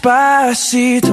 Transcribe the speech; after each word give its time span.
Despacito. 0.00 1.12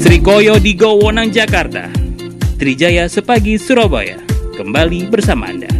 Srikoyo 0.00 0.56
di 0.64 0.72
Gowonang, 0.72 1.28
Jakarta. 1.28 1.92
Trijaya 2.56 3.04
Sepagi, 3.04 3.60
Surabaya. 3.60 4.16
Kembali 4.56 5.12
bersama 5.12 5.52
Anda. 5.52 5.73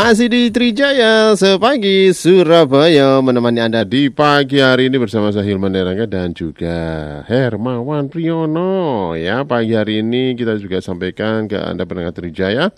Masih 0.00 0.32
di 0.32 0.48
Trijaya 0.48 1.36
sepagi 1.36 2.08
Surabaya 2.16 3.20
menemani 3.20 3.60
Anda 3.60 3.84
di 3.84 4.08
pagi 4.08 4.56
hari 4.56 4.88
ini 4.88 4.96
bersama 4.96 5.28
saya 5.28 5.44
Hilman 5.44 5.76
Derangga 5.76 6.08
dan 6.08 6.32
juga 6.32 7.20
Hermawan 7.28 8.08
Priyono. 8.08 9.12
Ya, 9.12 9.44
pagi 9.44 9.76
hari 9.76 10.00
ini 10.00 10.32
kita 10.40 10.56
juga 10.56 10.80
sampaikan 10.80 11.44
ke 11.52 11.60
Anda 11.60 11.84
pendengar 11.84 12.16
Trijaya 12.16 12.72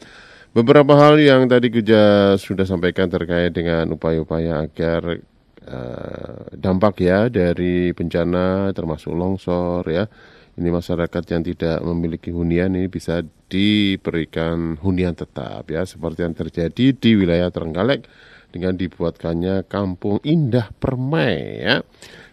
beberapa 0.50 0.98
hal 0.98 1.22
yang 1.22 1.46
tadi 1.46 1.70
kita 1.70 2.34
sudah 2.42 2.66
sampaikan 2.66 3.06
terkait 3.06 3.54
dengan 3.54 3.94
upaya-upaya 3.94 4.66
agar 4.66 5.22
uh, 5.62 6.42
dampak 6.58 7.06
ya 7.06 7.30
dari 7.30 7.94
bencana 7.94 8.74
termasuk 8.74 9.14
longsor 9.14 9.86
ya 9.86 10.10
ini 10.52 10.68
masyarakat 10.68 11.24
yang 11.32 11.40
tidak 11.40 11.80
memiliki 11.80 12.28
hunian 12.28 12.76
ini 12.76 12.84
bisa 12.92 13.24
diberikan 13.48 14.76
hunian 14.76 15.16
tetap 15.16 15.64
ya 15.72 15.88
seperti 15.88 16.28
yang 16.28 16.36
terjadi 16.36 16.92
di 16.92 17.16
wilayah 17.16 17.48
Trenggalek 17.48 18.04
dengan 18.52 18.76
dibuatkannya 18.76 19.64
kampung 19.64 20.20
indah 20.20 20.68
permai 20.76 21.64
ya. 21.64 21.80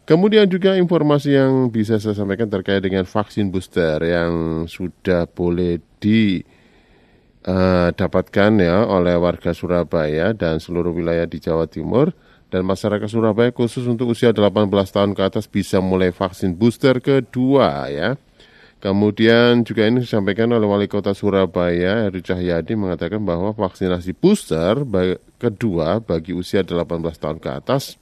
Kemudian 0.03 0.51
juga 0.51 0.75
informasi 0.75 1.31
yang 1.37 1.69
bisa 1.71 1.95
saya 2.01 2.17
sampaikan 2.17 2.49
terkait 2.49 2.81
dengan 2.83 3.05
vaksin 3.05 3.53
booster 3.53 4.01
yang 4.03 4.65
sudah 4.65 5.29
boleh 5.29 5.77
didapatkan 6.01 8.51
uh, 8.57 8.65
ya 8.65 8.89
oleh 8.89 9.13
warga 9.15 9.53
Surabaya 9.55 10.33
dan 10.33 10.57
seluruh 10.59 10.91
wilayah 10.91 11.29
di 11.29 11.39
Jawa 11.39 11.69
Timur 11.69 12.11
dan 12.49 12.65
masyarakat 12.65 13.05
Surabaya 13.05 13.53
khusus 13.53 13.85
untuk 13.85 14.13
usia 14.13 14.33
18 14.33 14.69
tahun 14.69 15.13
ke 15.13 15.21
atas 15.21 15.45
bisa 15.45 15.77
mulai 15.81 16.09
vaksin 16.09 16.57
booster 16.57 16.97
kedua 16.97 17.89
ya. 17.93 18.17
Kemudian 18.79 19.67
juga 19.67 19.83
ini 19.85 20.07
disampaikan 20.07 20.55
oleh 20.55 20.63
Wali 20.63 20.87
Kota 20.87 21.11
Surabaya 21.11 22.07
Heru 22.07 22.23
Cahyadi 22.23 22.79
mengatakan 22.79 23.19
bahwa 23.19 23.51
vaksinasi 23.51 24.15
booster 24.15 24.87
kedua 25.35 25.99
bagi 25.99 26.31
usia 26.31 26.63
18 26.63 26.87
tahun 27.19 27.37
ke 27.43 27.49
atas 27.59 27.99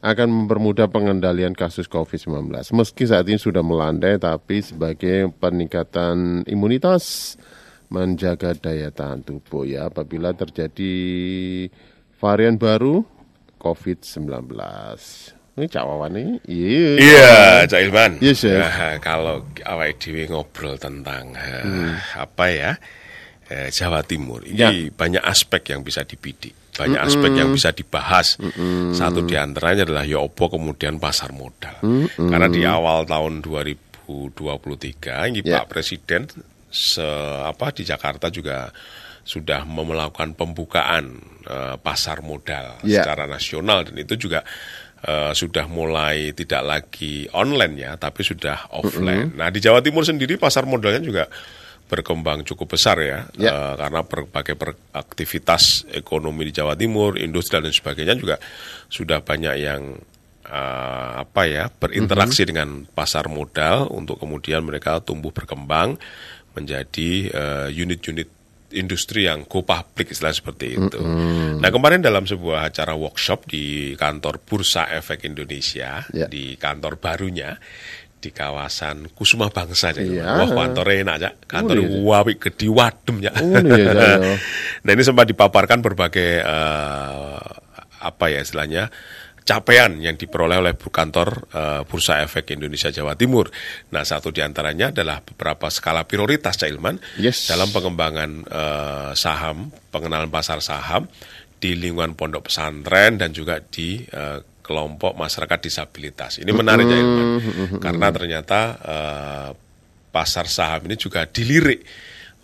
akan 0.00 0.28
mempermudah 0.28 0.88
pengendalian 0.88 1.52
kasus 1.52 1.84
COVID-19. 1.84 2.48
Meski 2.72 3.04
saat 3.04 3.28
ini 3.28 3.36
sudah 3.36 3.60
melandai, 3.60 4.16
tapi 4.16 4.64
sebagai 4.64 5.28
peningkatan 5.36 6.46
imunitas 6.48 7.34
menjaga 7.90 8.56
daya 8.56 8.90
tahan 8.90 9.22
tubuh 9.22 9.62
ya 9.62 9.86
apabila 9.86 10.34
terjadi 10.34 10.94
varian 12.20 12.56
baru 12.56 13.04
COVID-19. 13.60 14.52
Ini 15.56 15.66
Cak 15.72 15.84
Wawan 15.88 16.12
ini. 16.20 16.36
Iya. 16.44 16.88
Iya, 17.00 17.34
Cak 17.64 17.80
Ilman. 17.80 18.12
Iya, 18.20 18.32
Chef. 18.36 18.60
Nah, 18.60 19.00
kalau 19.00 19.48
awal 19.64 19.96
dewi 19.96 20.28
ngobrol 20.28 20.76
tentang 20.76 21.32
hmm. 21.32 22.20
apa 22.20 22.44
ya? 22.52 22.72
Eh, 23.46 23.70
Jawa 23.70 24.02
Timur. 24.02 24.42
Ini 24.42 24.58
ya. 24.58 24.70
banyak 24.90 25.22
aspek 25.22 25.70
yang 25.70 25.86
bisa 25.86 26.02
dibidik. 26.02 26.74
Banyak 26.76 26.98
mm 26.98 27.06
-mm. 27.08 27.14
aspek 27.14 27.32
yang 27.38 27.48
bisa 27.54 27.70
dibahas. 27.70 28.36
Mm 28.42 28.50
-mm. 28.52 28.90
Satu 28.92 29.22
di 29.22 29.38
antaranya 29.38 29.86
adalah 29.86 30.04
ya 30.04 30.18
opo 30.18 30.50
kemudian 30.50 30.98
pasar 30.98 31.30
modal. 31.30 31.78
Mm 31.80 32.10
-mm. 32.10 32.26
Karena 32.26 32.48
di 32.50 32.66
awal 32.66 33.06
tahun 33.06 33.46
2023 33.46 35.30
ini 35.30 35.40
ya. 35.46 35.62
Pak 35.62 35.66
Presiden 35.70 36.26
se 36.68 37.06
apa 37.46 37.70
di 37.70 37.86
Jakarta 37.86 38.28
juga 38.34 38.68
sudah 39.26 39.66
melakukan 39.66 40.38
pembukaan 40.38 41.18
uh, 41.50 41.74
pasar 41.82 42.22
modal 42.22 42.78
yeah. 42.86 43.02
secara 43.02 43.26
nasional 43.26 43.82
dan 43.82 43.98
itu 43.98 44.14
juga 44.14 44.46
uh, 45.02 45.34
sudah 45.34 45.66
mulai 45.66 46.30
tidak 46.30 46.62
lagi 46.62 47.26
online 47.34 47.74
ya, 47.74 47.98
tapi 47.98 48.22
sudah 48.22 48.70
offline. 48.70 49.34
Mm 49.34 49.34
-hmm. 49.34 49.38
Nah 49.42 49.48
di 49.50 49.58
Jawa 49.58 49.82
Timur 49.82 50.06
sendiri 50.06 50.38
pasar 50.38 50.62
modalnya 50.62 51.02
juga 51.02 51.26
berkembang 51.90 52.46
cukup 52.46 52.78
besar 52.78 53.02
ya, 53.02 53.26
yeah. 53.34 53.50
Ya. 53.50 53.50
uh, 53.50 53.74
karena 53.74 54.00
berbagai 54.06 54.54
aktivitas 54.94 55.90
ekonomi 55.90 56.46
di 56.46 56.52
Jawa 56.54 56.78
Timur, 56.78 57.18
industri 57.18 57.58
dan 57.58 57.74
sebagainya 57.74 58.14
juga 58.14 58.38
sudah 58.86 59.26
banyak 59.26 59.54
yang 59.58 59.82
uh, 60.46 61.10
apa 61.18 61.42
ya 61.50 61.66
berinteraksi 61.66 62.42
mm 62.42 62.46
-hmm. 62.46 62.50
dengan 62.54 62.68
pasar 62.94 63.26
modal 63.26 63.90
untuk 63.90 64.22
kemudian 64.22 64.62
mereka 64.62 65.02
tumbuh 65.02 65.34
berkembang 65.34 65.98
menjadi 66.56 67.28
unit-unit 67.68 68.32
uh, 68.32 68.35
industri 68.74 69.30
yang 69.30 69.46
go 69.46 69.62
public 69.62 70.10
istilah 70.10 70.34
seperti 70.34 70.74
itu. 70.74 70.98
Mm 70.98 71.14
-hmm. 71.14 71.50
Nah 71.62 71.70
kemarin 71.70 72.02
dalam 72.02 72.26
sebuah 72.26 72.72
acara 72.72 72.98
workshop 72.98 73.46
di 73.46 73.94
kantor 73.94 74.42
Bursa 74.42 74.90
Efek 74.90 75.22
Indonesia 75.28 76.02
yeah. 76.10 76.26
di 76.26 76.58
kantor 76.58 76.98
barunya 76.98 77.54
di 78.16 78.34
kawasan 78.34 79.12
Kusuma 79.14 79.52
Bangsa 79.52 79.94
jadi 79.94 80.24
yeah. 80.24 80.40
wah 80.42 80.50
kantor 80.50 80.86
enak 80.88 81.14
aja 81.20 81.30
kantor 81.46 81.76
oh, 81.78 81.84
iya. 81.84 82.00
wawi 82.02 82.34
gede 82.40 82.66
wadem 82.66 83.16
ya. 83.22 83.32
Oh, 83.38 83.60
iya, 83.62 83.92
nah 84.84 84.90
ini 84.90 85.02
sempat 85.04 85.30
dipaparkan 85.30 85.78
berbagai 85.84 86.42
uh, 86.42 87.38
apa 88.02 88.24
ya 88.28 88.42
istilahnya 88.42 88.90
capaian 89.46 89.94
yang 90.02 90.18
diperoleh 90.18 90.58
oleh 90.58 90.74
kantor 90.74 91.46
uh, 91.54 91.82
Bursa 91.86 92.18
Efek 92.26 92.50
Indonesia 92.58 92.90
Jawa 92.90 93.14
Timur. 93.14 93.46
Nah, 93.94 94.02
satu 94.02 94.34
di 94.34 94.42
antaranya 94.42 94.90
adalah 94.90 95.22
beberapa 95.22 95.70
skala 95.70 96.02
prioritas, 96.02 96.58
Cak 96.58 96.66
Ilman, 96.66 96.98
yes. 97.22 97.46
dalam 97.46 97.70
pengembangan 97.70 98.30
uh, 98.50 99.10
saham, 99.14 99.70
pengenalan 99.94 100.26
pasar 100.26 100.58
saham 100.58 101.06
di 101.62 101.78
lingkungan 101.78 102.18
pondok 102.18 102.50
pesantren 102.50 103.16
dan 103.22 103.30
juga 103.30 103.62
di 103.62 104.02
uh, 104.02 104.42
kelompok 104.66 105.14
masyarakat 105.14 105.58
disabilitas. 105.62 106.42
Ini 106.42 106.50
menarik, 106.50 106.90
Cak 106.90 106.98
Ilman, 106.98 107.28
karena 107.78 108.06
ternyata 108.10 108.60
uh, 108.82 109.48
pasar 110.10 110.50
saham 110.50 110.90
ini 110.90 110.98
juga 110.98 111.22
dilirik 111.22 111.86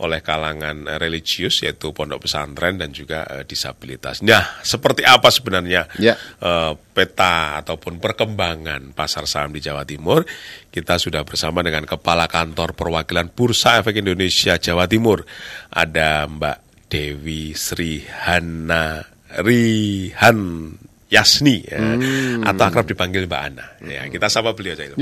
oleh 0.01 0.25
kalangan 0.25 0.89
eh, 0.89 0.99
religius 0.99 1.61
yaitu 1.63 1.93
pondok 1.93 2.25
pesantren 2.25 2.81
dan 2.81 2.91
juga 2.91 3.23
uh, 3.29 3.45
disabilitas. 3.45 4.25
Nah, 4.25 4.63
seperti 4.65 5.05
apa 5.05 5.29
sebenarnya 5.29 5.87
ya. 6.01 6.17
uh, 6.43 6.73
peta 6.75 7.61
ataupun 7.61 8.01
perkembangan 8.01 8.97
pasar 8.97 9.29
saham 9.29 9.53
di 9.53 9.61
Jawa 9.61 9.85
Timur? 9.85 10.25
Kita 10.73 10.97
sudah 10.97 11.23
bersama 11.23 11.61
dengan 11.61 11.85
Kepala 11.85 12.27
Kantor 12.27 12.73
Perwakilan 12.73 13.31
Bursa 13.31 13.79
Efek 13.79 14.01
Indonesia 14.01 14.57
Jawa 14.57 14.89
Timur. 14.89 15.23
Ada 15.71 16.27
Mbak 16.27 16.89
Dewi 16.89 17.53
Sri 17.53 18.03
Hana 18.03 19.05
Rihan 19.33 20.41
Yasni 21.13 21.61
ya, 21.69 21.77
hmm. 21.77 22.41
atau 22.49 22.65
akrab 22.73 22.89
dipanggil 22.89 23.29
Mbak 23.29 23.43
Ana. 23.53 23.67
Ya, 23.85 24.09
kita 24.09 24.33
sapa 24.33 24.57
beliau 24.57 24.73
aja. 24.73 24.97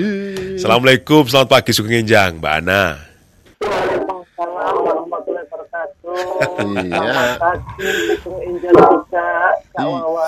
Assalamualaikum, 0.58 1.22
selamat 1.30 1.46
pagi 1.46 1.70
Sugeng 1.70 2.02
Mbak 2.02 2.54
Ana. 2.66 3.09
Iya. 6.60 7.03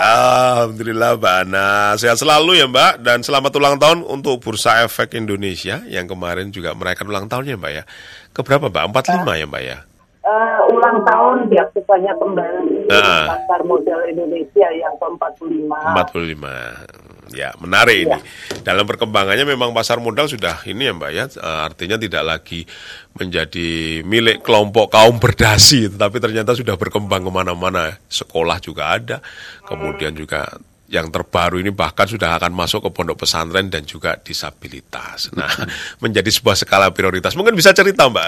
Alhamdulillah 0.00 1.10
Mbak 1.20 1.34
Ana 1.47 1.69
Sehat 2.00 2.16
selalu 2.20 2.60
ya 2.60 2.66
Mbak 2.69 3.04
Dan 3.04 3.20
selamat 3.20 3.53
ulang 3.59 3.77
tahun 3.77 4.00
untuk 4.06 4.41
Bursa 4.41 4.84
Efek 4.84 5.15
Indonesia 5.16 5.84
Yang 5.86 6.16
kemarin 6.16 6.48
juga 6.48 6.72
merayakan 6.72 7.06
ulang 7.09 7.27
tahunnya 7.28 7.56
Mbak 7.60 7.72
ya 7.72 7.84
Keberapa 8.33 8.72
Mbak? 8.72 8.83
45 9.04 9.41
ya 9.41 9.47
Mbak 9.48 9.62
ya? 9.62 9.78
Uh, 10.22 10.60
ulang 10.71 11.03
tahun 11.03 11.50
diaktifkannya 11.50 12.15
kembali 12.15 12.86
nah. 12.86 13.27
Pasar 13.34 13.66
Modal 13.66 14.06
Indonesia 14.06 14.71
yang 14.71 14.94
ke-45 15.03 15.66
45 15.66 17.11
Ya, 17.32 17.56
menarik 17.58 18.04
ya. 18.04 18.04
ini. 18.04 18.18
Dalam 18.62 18.84
perkembangannya 18.84 19.48
memang 19.48 19.72
pasar 19.72 19.98
modal 19.98 20.28
sudah 20.28 20.62
ini 20.68 20.88
ya 20.88 20.92
Mbak 20.92 21.10
ya, 21.12 21.24
eh, 21.28 21.60
artinya 21.66 21.96
tidak 21.96 22.22
lagi 22.22 22.60
menjadi 23.16 24.00
milik 24.04 24.44
kelompok 24.44 24.92
kaum 24.92 25.16
berdasi, 25.16 25.88
tetapi 25.92 26.16
ternyata 26.20 26.52
sudah 26.52 26.76
berkembang 26.76 27.24
ke 27.24 27.32
mana-mana. 27.32 27.96
Sekolah 28.06 28.60
juga 28.60 28.96
ada, 28.96 29.16
kemudian 29.64 30.12
juga 30.16 30.48
yang 30.92 31.09
terbaru 31.09 31.56
ini 31.56 31.72
bahkan 31.72 32.04
sudah 32.04 32.36
akan 32.36 32.53
masuk 32.53 32.84
ke 32.84 32.91
pondok 32.92 33.24
pesantren 33.24 33.72
dan 33.72 33.89
juga 33.89 34.21
disabilitas. 34.21 35.33
Nah, 35.33 35.48
menjadi 36.04 36.28
sebuah 36.28 36.53
skala 36.53 36.92
prioritas. 36.92 37.33
Mungkin 37.33 37.56
bisa 37.56 37.72
cerita 37.72 38.12
Mbak, 38.12 38.27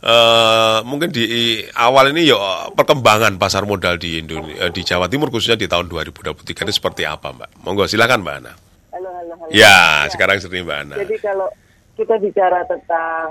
uh, 0.00 0.80
mungkin 0.88 1.12
di 1.12 1.60
awal 1.76 2.16
ini 2.16 2.32
yuk 2.32 2.40
perkembangan 2.72 3.36
pasar 3.36 3.68
modal 3.68 4.00
di 4.00 4.16
Indonesia, 4.16 4.72
di 4.72 4.80
Jawa 4.80 5.12
Timur 5.12 5.28
khususnya 5.28 5.60
di 5.60 5.68
tahun 5.68 5.92
2023 5.92 6.64
ini 6.64 6.72
seperti 6.72 7.04
apa 7.04 7.36
Mbak? 7.36 7.68
Monggo 7.68 7.84
silakan 7.84 8.24
Mbak 8.24 8.34
Ana. 8.40 8.52
Halo, 8.96 9.08
halo, 9.20 9.32
halo. 9.36 9.50
Ya, 9.52 10.08
ya. 10.08 10.08
sekarang 10.08 10.40
sering 10.40 10.64
Mbak 10.64 10.78
Ana. 10.88 10.96
Jadi 11.04 11.16
kalau 11.20 11.52
kita 12.00 12.16
bicara 12.16 12.64
tentang 12.64 13.28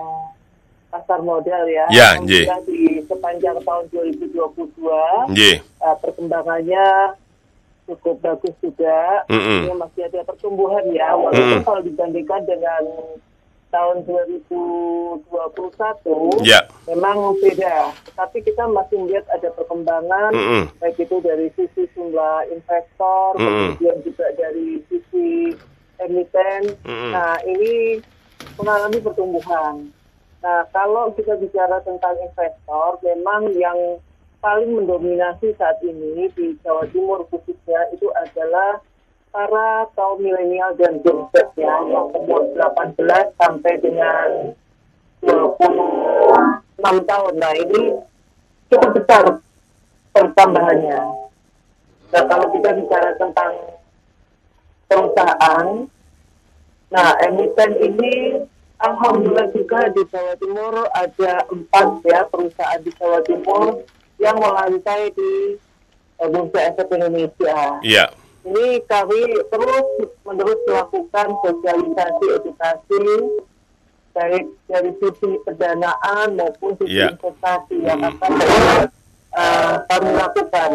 pasar 0.94 1.25
modal 1.25 1.66
ya. 1.66 1.89
Ya, 1.89 2.21
Alhamdulillah 2.21 2.62
di 2.69 3.01
sepanjang 3.10 3.57
tahun 3.66 3.86
2022 3.89 5.33
Nggih. 5.33 5.57
uh, 5.81 5.98
perkembangannya 6.06 6.86
cukup 7.89 8.21
bagus 8.21 8.53
juga. 8.62 9.25
Mm-mm. 9.25 9.65
Artinya 9.65 9.89
masih 9.89 10.06
ada 10.06 10.21
pertumbuhan 10.24 10.86
ya. 10.94 11.18
Walaupun 11.18 11.41
Mm-mm. 11.41 11.65
kalau 11.65 11.81
dibandingkan 11.81 12.45
dengan 12.45 12.83
tahun 13.69 14.01
2021 14.06 16.41
Ya. 16.41 16.65
memang 16.89 17.38
beda. 17.38 17.94
Tetapi 18.09 18.41
kita 18.41 18.65
masih 18.69 18.97
melihat 19.06 19.25
ada 19.30 19.50
perkembangan 19.53 20.33
Mm-mm. 20.33 20.63
baik 20.81 20.97
itu 20.97 21.21
dari 21.21 21.53
sisi 21.53 21.86
jumlah 21.94 22.50
investor, 22.50 23.38
Mm-mm. 23.38 23.77
kemudian 23.77 23.97
juga 24.06 24.25
dari 24.38 24.81
sisi 24.89 25.53
emiten. 26.01 26.74
Mm-mm. 26.85 27.12
Nah, 27.13 27.38
ini 27.45 28.01
mengalami 28.57 28.97
pertumbuhan. 29.01 29.89
Nah, 30.39 30.63
kalau 30.71 31.12
kita 31.13 31.35
bicara 31.35 31.83
tentang 31.83 32.15
investor, 32.15 32.95
memang 33.03 33.51
yang 33.59 34.00
paling 34.39 34.71
mendominasi 34.71 35.51
saat 35.59 35.83
ini 35.83 36.31
di 36.31 36.56
Jawa 36.63 36.88
Timur 36.91 37.27
khususnya 37.27 37.91
itu 37.91 38.07
adalah 38.15 38.80
para 39.30 39.86
kaum 39.94 40.24
milenial 40.24 40.74
dan 40.80 41.03
Gen 41.06 41.27
Z 41.36 41.53
ya, 41.59 41.75
yang 41.86 42.09
umur 42.15 42.50
18 42.56 42.97
sampai 43.38 43.74
dengan 43.77 44.56
26 45.21 47.06
tahun. 47.06 47.33
Nah, 47.38 47.53
ini 47.53 47.81
cukup 48.71 48.91
besar 48.95 49.24
pertambahannya. 50.15 51.00
Nah, 52.09 52.24
kalau 52.25 52.47
kita 52.57 52.74
bicara 52.74 53.13
tentang 53.21 53.53
perusahaan, 54.89 55.85
nah 56.89 57.13
emiten 57.21 57.77
ini 57.77 58.42
alhamdulillah 58.81 59.53
juga 59.53 59.94
di 59.94 60.01
Jawa 60.09 60.33
Timur 60.42 60.74
ada 60.97 61.45
empat 61.53 61.88
ya 62.01 62.25
perusahaan 62.25 62.81
di 62.81 62.89
Jawa 62.97 63.21
Timur 63.21 63.85
yang 64.19 64.36
melantai 64.36 65.10
di 65.12 65.56
eh, 66.19 66.27
Bursa 66.27 66.60
Efek 66.69 66.92
Indonesia. 66.92 67.80
Iya. 67.81 68.06
Ini 68.44 68.83
kami 68.86 69.19
terus 69.48 69.88
menerus 70.24 70.60
melakukan 70.63 71.27
sosialisasi 71.44 72.25
edukasi 72.36 73.04
baik 74.10 74.45
dari 74.66 74.92
sisi 75.00 75.30
pendanaan 75.44 76.36
maupun 76.36 76.75
sisi 76.77 77.00
Iya. 77.00 77.16
investasi 77.16 77.75
yang 77.80 78.00
Hmm. 78.00 78.10
akan 78.12 78.31
eh, 79.30 79.75
kami 79.88 80.10
lakukan. 80.13 80.71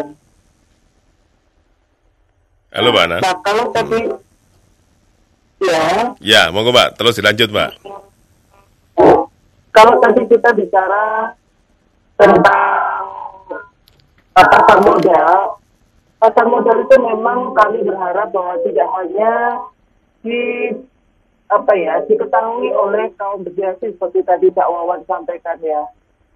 Halo, 2.71 2.89
Mbak 2.91 3.03
Ana. 3.07 3.17
Nah 3.23 3.35
kalau 3.39 3.65
tadi 3.71 3.99
ya 5.63 5.85
Ya, 6.19 6.41
monggo 6.51 6.73
Mbak, 6.73 6.99
terus 6.99 7.15
dilanjut 7.15 7.49
Mbak. 7.49 7.71
kalau 9.71 9.99
tadi 9.99 10.21
kita 10.25 10.49
bicara 10.55 11.35
tentang 12.15 12.39
uh, 12.47 12.84
pasar 14.35 14.79
modal, 14.83 15.63
pasar 16.19 16.45
modal 16.51 16.77
itu 16.83 16.95
memang 16.99 17.55
kami 17.55 17.87
berharap 17.87 18.35
bahwa 18.35 18.59
tidak 18.67 18.87
hanya 18.99 19.31
di 20.19 20.41
apa 21.47 21.71
ya 21.77 22.01
diketahui 22.09 22.73
oleh 22.73 23.13
kaum 23.15 23.45
berdasi 23.45 23.95
seperti 23.95 24.25
tadi 24.27 24.51
Cak 24.51 24.67
Wawan 24.67 25.07
sampaikan 25.07 25.55
ya. 25.63 25.87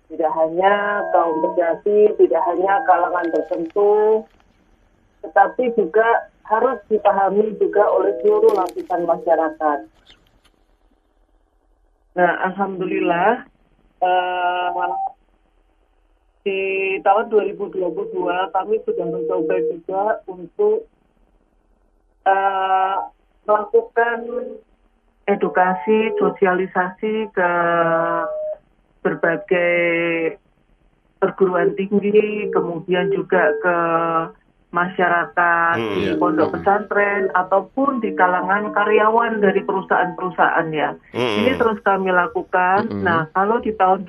Tidak 0.10 0.32
hanya 0.42 1.06
kaum 1.14 1.38
berdasi, 1.44 2.18
tidak 2.18 2.42
hanya 2.50 2.82
kalangan 2.90 3.30
tertentu, 3.30 4.26
tetapi 5.22 5.70
juga 5.78 6.34
harus 6.50 6.82
dipahami 6.90 7.54
juga 7.62 7.86
oleh 7.94 8.18
seluruh 8.26 8.58
lapisan 8.58 9.06
masyarakat. 9.06 9.80
Nah, 12.18 12.34
alhamdulillah 12.50 13.46
eh, 14.02 14.70
di 16.50 16.62
tahun 17.06 17.30
2022 17.30 17.78
kami 18.50 18.76
sudah 18.90 19.06
mencoba 19.06 19.56
juga 19.70 20.04
untuk 20.26 20.90
eh, 22.26 22.98
melakukan 23.46 24.18
edukasi, 25.30 26.10
sosialisasi 26.18 27.30
ke 27.30 27.52
berbagai 29.06 30.42
perguruan 31.22 31.78
tinggi, 31.78 32.50
kemudian 32.50 33.14
juga 33.14 33.54
ke 33.62 33.78
masyarakat 34.70 35.76
Hmm, 35.82 35.94
di 35.98 36.14
iya. 36.14 36.18
pondok 36.22 36.54
pesantren 36.54 37.34
ataupun 37.34 37.98
di 38.06 38.14
kalangan 38.14 38.70
karyawan 38.70 39.42
dari 39.42 39.66
perusahaan-perusahaan 39.66 40.70
ya. 40.70 40.94
Mm-mm. 41.10 41.38
Ini 41.42 41.52
terus 41.58 41.82
kami 41.82 42.14
lakukan. 42.14 42.86
Nah, 43.02 43.26
kalau 43.34 43.58
di 43.66 43.74
tahun 43.74 44.06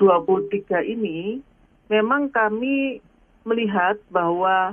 2023 0.00 0.80
ini 0.88 1.44
memang 1.92 2.32
kami 2.32 3.04
melihat 3.44 4.00
bahwa 4.08 4.72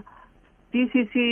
di 0.71 0.88
sisi 0.91 1.29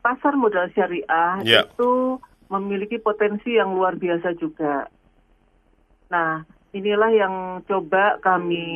pasar 0.00 0.36
modal 0.36 0.72
syariah 0.72 1.40
Ya. 1.44 1.68
itu 1.68 2.16
memiliki 2.48 2.96
potensi 2.96 3.54
yang 3.54 3.76
luar 3.76 3.96
biasa 3.96 4.32
juga. 4.36 4.88
Nah, 6.10 6.42
inilah 6.72 7.10
yang 7.14 7.34
coba 7.64 8.18
kami 8.18 8.66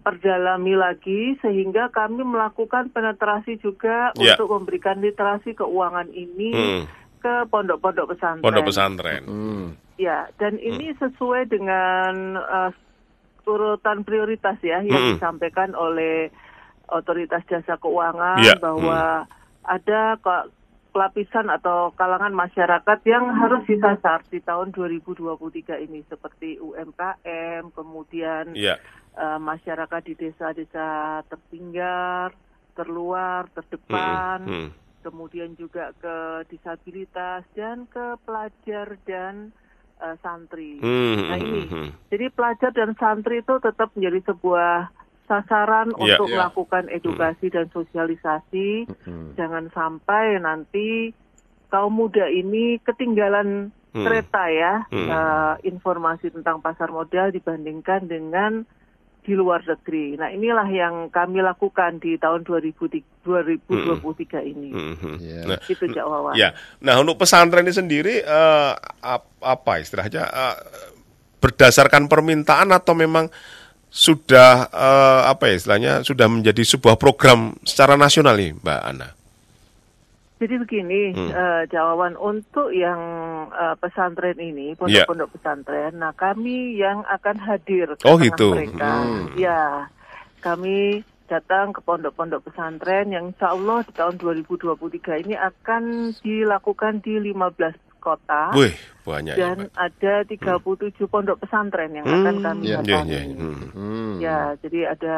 perdalami 0.00 0.78
lagi 0.78 1.34
sehingga 1.42 1.90
kami 1.90 2.22
melakukan 2.22 2.94
penetrasi 2.94 3.58
juga 3.58 4.14
Ya. 4.14 4.38
untuk 4.38 4.54
memberikan 4.54 5.02
literasi 5.02 5.58
keuangan 5.58 6.06
ini 6.14 6.54
Hmm. 6.54 6.82
ke 7.18 7.34
pondok-pondok 7.50 8.14
pesantren. 8.14 8.44
Pondok 8.46 8.70
pesantren. 8.70 9.22
Hmm. 9.26 9.66
Ya, 9.98 10.30
dan 10.38 10.62
ini 10.62 10.94
sesuai 11.02 11.50
dengan 11.50 12.38
uh, 12.38 12.70
urutan 13.46 14.02
prioritas 14.02 14.58
ya 14.60 14.82
yang 14.82 14.98
Mm-mm. 15.00 15.12
disampaikan 15.16 15.72
oleh 15.72 16.28
otoritas 16.90 17.42
jasa 17.46 17.78
keuangan 17.78 18.42
Ya, 18.42 18.54
bahwa 18.58 19.26
ada 19.62 20.18
ke- 20.18 20.50
kelapisan 20.90 21.52
atau 21.52 21.92
kalangan 21.92 22.32
masyarakat 22.32 22.98
yang 23.04 23.28
harus 23.36 23.60
disasar 23.68 24.24
di 24.32 24.40
tahun 24.40 24.72
2023 24.72 25.76
ini 25.84 26.00
seperti 26.08 26.56
UMKM, 26.56 27.68
kemudian 27.70 28.56
Iya. 28.56 28.80
uh, 29.12 29.36
masyarakat 29.36 30.00
di 30.08 30.14
desa-desa 30.16 31.20
tertinggal, 31.28 32.32
terluar, 32.74 33.46
terdepan. 33.52 34.40
Mm. 34.44 34.70
kemudian 35.06 35.54
juga 35.54 35.94
ke 36.02 36.16
disabilitas 36.50 37.46
dan 37.54 37.86
ke 37.86 38.18
pelajar 38.26 38.98
dan 39.06 39.54
uh, 40.00 40.16
santri. 40.20 40.78
Hmm, 40.78 41.30
Nah 41.30 41.38
hmm, 41.38 41.44
ini, 41.46 41.62
hmm. 41.66 41.88
jadi 42.12 42.26
pelajar 42.32 42.70
dan 42.72 42.92
santri 42.96 43.40
itu 43.40 43.54
tetap 43.58 43.92
menjadi 43.96 44.32
sebuah 44.32 44.90
sasaran 45.26 45.90
Iya. 45.98 46.16
untuk 46.16 46.26
Iya. 46.30 46.34
melakukan 46.38 46.84
edukasi 46.88 47.46
dan 47.50 47.66
sosialisasi. 47.74 48.86
Hmm. 49.04 49.34
Jangan 49.34 49.68
sampai 49.74 50.38
nanti 50.38 51.10
kaum 51.66 51.98
muda 51.98 52.30
ini 52.30 52.78
ketinggalan 52.80 53.74
Hmm. 53.90 54.04
kereta 54.04 54.44
ya 54.52 54.84
Hmm. 54.92 55.08
uh, 55.08 55.54
informasi 55.64 56.28
tentang 56.30 56.60
pasar 56.60 56.92
modal 56.92 57.32
dibandingkan 57.32 58.06
dengan 58.06 58.68
di 59.26 59.34
luar 59.34 59.66
negeri. 59.66 60.14
Nah 60.14 60.30
inilah 60.30 60.70
yang 60.70 61.10
kami 61.10 61.42
lakukan 61.42 61.98
di 61.98 62.14
tahun 62.14 62.46
2003 62.46 63.26
2023 63.26 64.46
ini. 64.46 64.70
Hmm, 64.70 64.94
hmm. 64.94 65.16
Iya. 65.18 65.40
Nah, 65.50 65.58
Itu 65.66 65.84
Cak 65.90 66.06
Wawan. 66.06 66.38
Ya, 66.38 66.54
nah 66.78 66.94
untuk 67.02 67.18
pesantren 67.18 67.66
ini 67.66 67.74
sendiri 67.74 68.22
eh, 68.22 68.72
ap- 69.02 69.34
apa 69.42 69.82
istilahnya 69.82 70.22
eh, 70.22 70.56
berdasarkan 71.42 72.06
permintaan 72.06 72.70
atau 72.70 72.94
memang 72.94 73.26
sudah 73.90 74.70
eh, 74.70 75.20
apa 75.26 75.50
ya 75.50 75.54
istilahnya 75.58 75.92
sudah 76.06 76.30
menjadi 76.30 76.62
sebuah 76.62 76.94
program 76.94 77.58
secara 77.66 77.98
nasional 77.98 78.38
nih 78.38 78.54
Mbak 78.62 78.80
Ana. 78.86 79.15
Jadi 80.36 80.54
begini, 80.58 81.02
Hmm. 81.10 81.30
eh, 81.30 81.62
jawaban 81.66 82.12
untuk 82.14 82.68
yang 82.70 83.00
eh, 83.48 83.72
pesantren 83.74 84.36
ini, 84.36 84.76
pondok-pondok 84.76 85.32
pesantren, 85.32 85.96
nah 85.96 86.12
kami 86.12 86.76
yang 86.76 87.00
akan 87.02 87.36
hadir 87.38 87.88
ke 87.94 88.04
Oh, 88.04 88.16
gitu. 88.16 88.52
mereka. 88.52 89.00
Hmm. 89.00 89.32
Ya, 89.34 89.88
kami 90.38 91.00
datang 91.24 91.72
ke 91.72 91.80
pondok-pondok 91.80 92.44
pesantren 92.44 93.08
yang 93.08 93.32
insya 93.32 93.50
Allah 93.50 93.80
di 93.82 93.92
tahun 93.92 94.14
2023 94.16 95.16
ini 95.18 95.34
akan 95.34 95.82
dilakukan 96.20 97.00
di 97.00 97.16
15 97.18 97.72
kota. 97.98 98.52
Wih, 98.52 98.76
banyak 99.02 99.34
ya 99.34 99.50
dan 99.50 99.56
Mbak. 99.66 99.72
ada 99.74 100.12
37 100.22 101.08
pondok 101.08 101.40
pesantren 101.40 101.90
yang 101.92 102.04
akan 102.04 102.34
Hmm, 102.34 102.44
kami 102.44 102.62
iya, 102.62 102.76
Iya, 102.76 102.82
datangi. 102.84 103.10
iya. 103.10 103.22
hmm. 103.34 103.58
Hmm. 103.72 104.12
Ya, 104.20 104.38
jadi 104.60 104.80
ada 104.92 105.16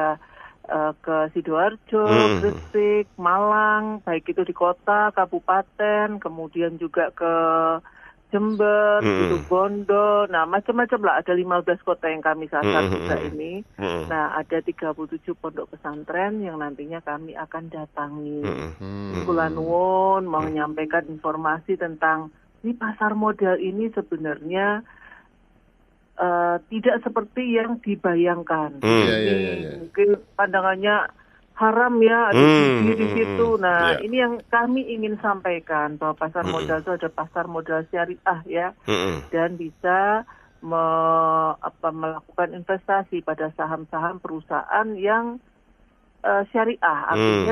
eh, 0.69 0.93
ke 1.01 1.17
Sidoarjo, 1.33 2.05
Hmm. 2.05 2.39
Gresik, 2.45 3.09
Malang, 3.17 4.05
baik 4.05 4.29
itu 4.29 4.45
di 4.45 4.53
kota, 4.53 5.11
kabupaten, 5.17 6.21
kemudian 6.21 6.77
juga 6.77 7.09
ke 7.17 7.35
Jember, 8.29 9.01
Hmm. 9.01 9.25
itu 9.25 9.37
Bondo, 9.49 10.29
nah 10.29 10.45
macam-macam 10.45 11.01
lah 11.01 11.15
ada 11.25 11.33
15 11.33 11.81
kota 11.81 12.13
yang 12.13 12.21
kami 12.21 12.45
sasar 12.53 12.85
Hmm, 12.85 12.93
juga 12.93 13.17
hmm, 13.17 13.29
ini. 13.33 13.53
Hmm. 13.81 14.05
Nah, 14.05 14.37
ada 14.37 14.61
37 14.61 15.33
pondok 15.33 15.73
pesantren 15.73 16.45
yang 16.45 16.61
nantinya 16.61 17.01
kami 17.01 17.33
akan 17.33 17.73
datangi. 17.73 18.45
Hmm. 18.45 18.77
Hmm. 18.77 19.25
Kula 19.25 19.49
nuwun 19.49 20.29
mau 20.29 20.45
menyampaikan 20.45 21.09
informasi 21.09 21.81
tentang 21.81 22.29
ini 22.61 22.77
pasar 22.77 23.17
modal 23.17 23.57
ini 23.57 23.89
sebenarnya 23.97 24.85
eh, 26.19 26.57
tidak 26.69 26.97
seperti 27.01 27.55
yang 27.55 27.79
dibayangkan. 27.79 28.83
Hmm. 28.83 29.07
Iya, 29.07 29.15
iya, 29.17 29.33
Ini 29.33 29.39
iya, 29.39 29.53
iya. 29.55 29.71
Mungkin 29.79 30.09
pandangannya 30.35 30.97
haram 31.55 31.95
ya 31.99 32.19
ada 32.31 32.39
Hmm, 32.39 32.87
di 32.87 32.95
hmm, 32.95 33.15
situ. 33.15 33.47
hmm. 33.51 33.63
Nah, 33.63 33.81
Iya. 33.91 33.99
ini 34.07 34.17
yang 34.19 34.35
kami 34.47 34.83
ingin 34.89 35.19
sampaikan 35.19 35.99
bahwa 35.99 36.15
pasar 36.15 36.47
Hmm. 36.47 36.55
modal 36.55 36.79
itu 36.79 36.93
ada 36.95 37.09
pasar 37.09 37.45
modal 37.47 37.83
syariah 37.91 38.41
ya 38.47 38.69
Mm-mm. 38.87 39.27
dan 39.31 39.59
bisa 39.59 40.23
me- 40.59 41.55
apa, 41.59 41.89
melakukan 41.91 42.51
investasi 42.53 43.23
pada 43.23 43.51
saham-saham 43.55 44.19
perusahaan 44.19 44.89
yang 44.95 45.39
eh, 46.19 46.43
syariah, 46.51 47.15
Hmm. 47.15 47.47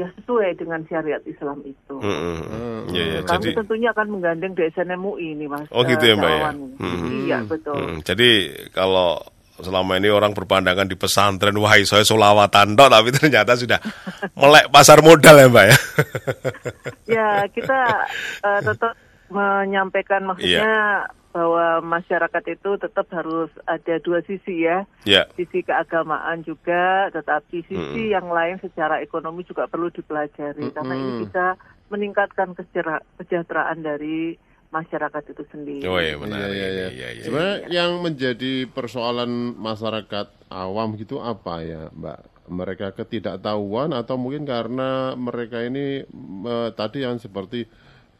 Ya 0.00 0.08
sesuai 0.16 0.56
dengan 0.56 0.80
syariat 0.88 1.22
Islam 1.28 1.60
itu. 1.68 1.94
Mm-mm. 2.00 2.36
Hmm. 2.48 2.80
Iya, 2.88 3.04
iya. 3.04 3.20
Kami 3.28 3.52
Jadi, 3.52 3.56
tentunya 3.60 3.88
akan 3.92 4.06
menggandeng 4.16 4.52
DSN 4.56 4.96
MUI 4.96 5.36
ini, 5.36 5.44
Mas. 5.44 5.68
Oh, 5.68 5.84
gitu 5.84 6.00
ya, 6.00 6.16
Mbak, 6.16 6.30
ya? 6.32 6.38
Jawan. 6.40 6.56
Hmm. 6.80 7.08
Iya, 7.28 7.38
betul. 7.44 7.76
Mm, 7.76 7.96
jadi 8.02 8.30
kalau 8.72 9.20
selama 9.60 10.00
ini 10.00 10.08
orang 10.08 10.32
berpandangan 10.32 10.88
di 10.88 10.96
pesantren 10.96 11.52
wah 11.60 11.76
saya 11.84 12.00
solawatan 12.00 12.80
tok 12.80 12.88
tapi 12.88 13.12
ternyata 13.12 13.52
sudah 13.60 13.76
melek 14.40 14.72
pasar 14.72 15.04
modal 15.04 15.36
ya 15.36 15.46
mbak 15.52 15.64
ya 15.68 15.76
Ya, 17.04 17.30
kita 17.52 18.08
eh, 18.40 18.60
tetap 18.64 18.96
menyampaikan 19.28 20.24
maksudnya 20.26 21.04
Iya. 21.04 21.19
Bahwa 21.30 21.78
masyarakat 21.78 22.42
itu 22.50 22.70
tetap 22.82 23.06
harus 23.14 23.50
ada 23.62 24.02
dua 24.02 24.18
sisi 24.26 24.66
ya. 24.66 24.82
ya 25.06 25.30
Sisi 25.38 25.62
keagamaan 25.62 26.42
juga, 26.42 27.06
tetapi 27.14 27.62
sisi 27.70 28.10
yang 28.10 28.26
lain 28.30 28.58
secara 28.58 28.98
ekonomi 28.98 29.46
juga 29.46 29.70
perlu 29.70 29.94
dipelajari 29.94 30.74
karena 30.74 30.94
ini 30.98 31.10
bisa 31.26 31.54
meningkatkan 31.90 32.54
kesejahteraan 32.54 33.82
dari 33.82 34.34
masyarakat 34.70 35.22
itu 35.34 35.42
sendiri. 35.50 35.82
oh 35.86 35.98
iya 35.98 36.14
Iya, 36.14 36.22
benar 36.22 36.38
iya, 36.50 36.68
iya. 36.70 36.88
iya, 36.90 37.08
iya. 37.18 37.22
Sebenarnya 37.26 37.58
yang 37.70 37.90
menjadi 38.02 38.52
persoalan 38.70 39.30
masyarakat 39.58 40.26
awam 40.50 40.94
gitu 40.94 41.18
apa 41.18 41.62
ya, 41.62 41.90
Mbak? 41.90 42.18
Mereka 42.50 42.86
ketidaktahuan 42.98 43.94
atau 43.94 44.18
mungkin 44.18 44.42
karena 44.42 45.14
mereka 45.14 45.62
ini 45.62 46.02
eh, 46.46 46.70
tadi 46.74 47.02
yang 47.06 47.18
seperti 47.22 47.66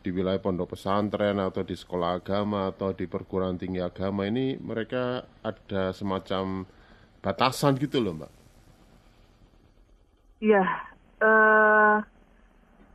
di 0.00 0.08
wilayah 0.08 0.40
pondok 0.40 0.74
pesantren 0.76 1.36
atau 1.36 1.60
di 1.60 1.76
sekolah 1.76 2.24
agama 2.24 2.72
atau 2.72 2.96
di 2.96 3.04
perguruan 3.04 3.60
tinggi 3.60 3.84
agama 3.84 4.24
ini 4.24 4.56
mereka 4.56 5.28
ada 5.44 5.92
semacam 5.92 6.64
batasan 7.20 7.76
gitu 7.76 8.00
loh, 8.00 8.16
Mbak. 8.16 8.32
Iya, 10.40 10.64
eh, 11.20 11.96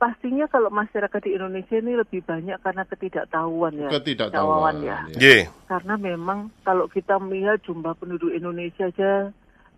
pastinya 0.02 0.50
kalau 0.50 0.74
masyarakat 0.74 1.22
di 1.22 1.38
Indonesia 1.38 1.78
ini 1.78 1.94
lebih 1.94 2.26
banyak 2.26 2.58
karena 2.66 2.84
ketidaktahuan 2.90 3.74
ya. 3.86 3.90
Ketidaktahuan. 3.94 4.76
ya. 4.82 5.06
ya. 5.14 5.46
Karena 5.70 5.96
memang 6.02 6.50
kalau 6.66 6.90
kita 6.90 7.22
melihat 7.22 7.62
jumlah 7.62 7.94
penduduk 8.02 8.34
Indonesia 8.34 8.90
aja 8.90 9.30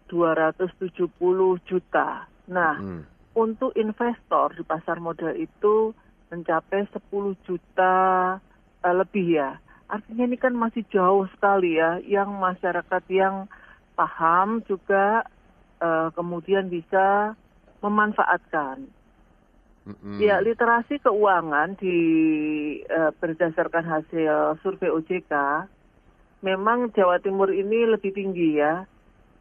270 0.08 1.60
juta. 1.68 2.24
Nah, 2.48 2.80
Hmm. 2.80 3.04
untuk 3.36 3.76
investor 3.76 4.56
di 4.56 4.64
pasar 4.64 5.04
modal 5.04 5.36
itu 5.36 5.92
mencapai 6.32 6.88
10 6.92 7.48
juta 7.48 7.96
eh, 8.84 8.96
lebih 8.96 9.28
ya. 9.40 9.60
Artinya 9.88 10.28
ini 10.28 10.36
kan 10.36 10.52
masih 10.52 10.84
jauh 10.92 11.24
sekali 11.32 11.80
ya 11.80 12.00
yang 12.04 12.36
masyarakat 12.36 13.04
yang 13.08 13.48
paham 13.96 14.62
juga 14.68 15.24
eh, 15.80 16.10
kemudian 16.14 16.68
bisa 16.68 17.36
memanfaatkan. 17.80 18.88
Mm-mm. 19.88 20.20
Ya, 20.20 20.44
literasi 20.44 21.00
keuangan 21.00 21.80
di 21.80 21.98
eh, 22.84 23.12
berdasarkan 23.16 23.86
hasil 23.88 24.60
survei 24.60 24.92
OJK 24.92 25.32
memang 26.46 26.94
Jawa 26.94 27.18
Timur 27.24 27.50
ini 27.50 27.88
lebih 27.90 28.14
tinggi 28.14 28.62
ya 28.62 28.86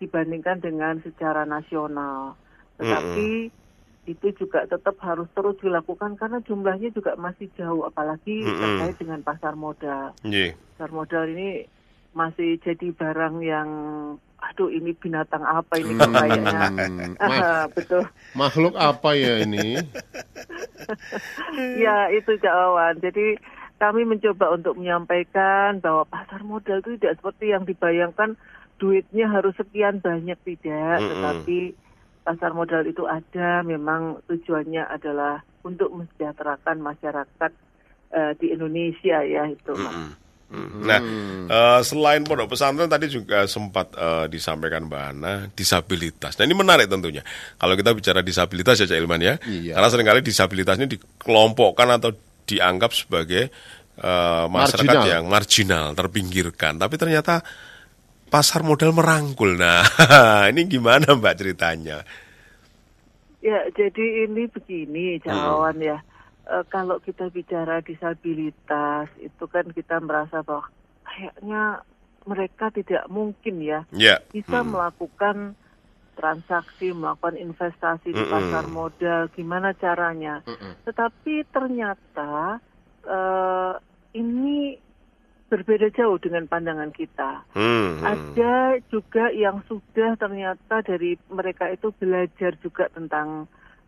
dibandingkan 0.00 0.60
dengan 0.60 1.00
secara 1.04 1.44
nasional. 1.44 2.36
Tetapi 2.76 3.48
itu 4.06 4.30
juga 4.38 4.62
tetap 4.64 4.94
harus 5.02 5.26
terus 5.34 5.58
dilakukan 5.58 6.14
karena 6.14 6.38
jumlahnya 6.42 6.94
juga 6.94 7.18
masih 7.18 7.50
jauh 7.54 7.82
apalagi 7.82 8.40
Mm-mm. 8.40 8.78
terkait 8.78 8.96
dengan 9.02 9.20
pasar 9.20 9.54
modal. 9.54 10.14
Iya. 10.22 10.54
Pasar 10.74 10.90
modal 10.94 11.26
ini 11.28 11.66
masih 12.14 12.56
jadi 12.62 12.94
barang 12.94 13.42
yang 13.42 13.68
aduh 14.36 14.70
ini 14.70 14.94
binatang 14.94 15.42
apa 15.42 15.74
ini 15.76 15.92
kayaknya. 15.98 16.70
Hmm, 16.70 17.12
ma- 17.28 17.42
Ah, 17.42 17.64
betul. 17.68 18.06
makhluk 18.32 18.74
apa 18.74 19.10
ya 19.12 19.42
ini? 19.42 19.82
Ya 21.76 22.08
itu 22.12 22.38
jawaban. 22.38 23.02
Jadi 23.02 23.36
kami 23.76 24.08
mencoba 24.08 24.54
untuk 24.54 24.78
menyampaikan 24.78 25.82
bahwa 25.82 26.06
pasar 26.06 26.40
modal 26.40 26.80
itu 26.80 26.96
tidak 26.96 27.20
seperti 27.20 27.52
yang 27.52 27.66
dibayangkan 27.66 28.38
duitnya 28.76 29.26
harus 29.28 29.56
sekian 29.56 29.98
banyak 29.98 30.36
tidak, 30.44 31.00
Mm-mm. 31.00 31.08
tetapi 31.10 31.58
pasar 32.26 32.50
modal 32.50 32.82
itu 32.82 33.06
ada 33.06 33.62
memang 33.62 34.18
tujuannya 34.26 34.82
adalah 34.82 35.38
untuk 35.62 35.94
mensejahterakan 35.94 36.82
masyarakat 36.82 37.50
eh, 38.10 38.32
di 38.42 38.46
Indonesia 38.50 39.22
ya 39.22 39.46
itu. 39.46 39.70
Mas. 39.78 39.94
Mm-mm. 39.94 40.10
Mm. 40.46 40.86
Nah, 40.86 41.00
eh, 41.50 41.80
selain 41.82 42.22
pondok 42.22 42.54
pesantren 42.54 42.86
tadi 42.86 43.10
juga 43.10 43.46
sempat 43.46 43.90
eh, 43.94 44.26
disampaikan 44.30 44.86
Mbak 44.86 45.02
Ana 45.10 45.34
disabilitas. 45.50 46.38
Nah 46.38 46.46
ini 46.46 46.54
menarik 46.54 46.86
tentunya. 46.86 47.22
Kalau 47.58 47.74
kita 47.74 47.90
bicara 47.90 48.22
disabilitas 48.22 48.78
ya 48.78 48.86
Cak 48.86 48.98
Ilman 48.98 49.22
ya, 49.22 49.34
Iya. 49.42 49.74
karena 49.74 49.88
sering 49.90 50.06
kali 50.06 50.20
disabilitas 50.22 50.78
ini 50.78 50.86
dikelompokkan 50.86 51.88
atau 51.98 52.10
dianggap 52.46 52.94
sebagai 52.94 53.50
eh, 53.96 54.44
masyarakat 54.46 54.86
Marginal. 54.86 55.10
yang 55.10 55.24
marginal, 55.26 55.86
terpinggirkan. 55.98 56.78
Tapi 56.78 56.94
ternyata 56.94 57.42
pasar 58.26 58.62
modal 58.62 58.92
merangkul. 58.92 59.54
Nah, 59.54 59.82
ini 60.50 60.66
gimana 60.66 61.14
Mbak 61.14 61.36
ceritanya? 61.36 62.02
Ya, 63.40 63.62
jadi 63.70 64.26
ini 64.26 64.50
begini 64.50 65.22
jawaban 65.22 65.78
ya. 65.78 65.98
Eh, 66.46 66.64
kalau 66.66 66.98
kita 66.98 67.30
bicara 67.30 67.78
disabilitas, 67.78 69.06
itu 69.18 69.44
kan 69.46 69.70
kita 69.70 69.98
merasa 69.98 70.42
bahwa 70.42 70.66
kayaknya 71.02 71.82
mereka 72.26 72.74
tidak 72.74 73.06
mungkin 73.06 73.62
ya 73.62 73.86
Ya. 73.94 74.18
bisa 74.30 74.62
Hmm. 74.62 74.74
melakukan 74.74 75.36
transaksi, 76.14 76.90
melakukan 76.90 77.36
investasi 77.36 78.10
di 78.10 78.22
pasar 78.26 78.66
modal. 78.66 79.28
Gimana 79.30 79.70
caranya? 79.72 80.42
Tetapi 80.82 81.46
ternyata 81.46 82.58
eh, 83.04 83.72
ini 84.14 84.74
berbeda 85.46 85.94
jauh 85.94 86.18
dengan 86.18 86.50
pandangan 86.50 86.90
kita. 86.90 87.46
Hmm, 87.54 88.02
hmm. 88.02 88.04
Ada 88.04 88.82
juga 88.90 89.30
yang 89.30 89.62
sudah 89.70 90.18
ternyata 90.18 90.82
dari 90.82 91.14
mereka 91.30 91.70
itu 91.70 91.94
belajar 91.96 92.58
juga 92.58 92.90
tentang 92.90 93.46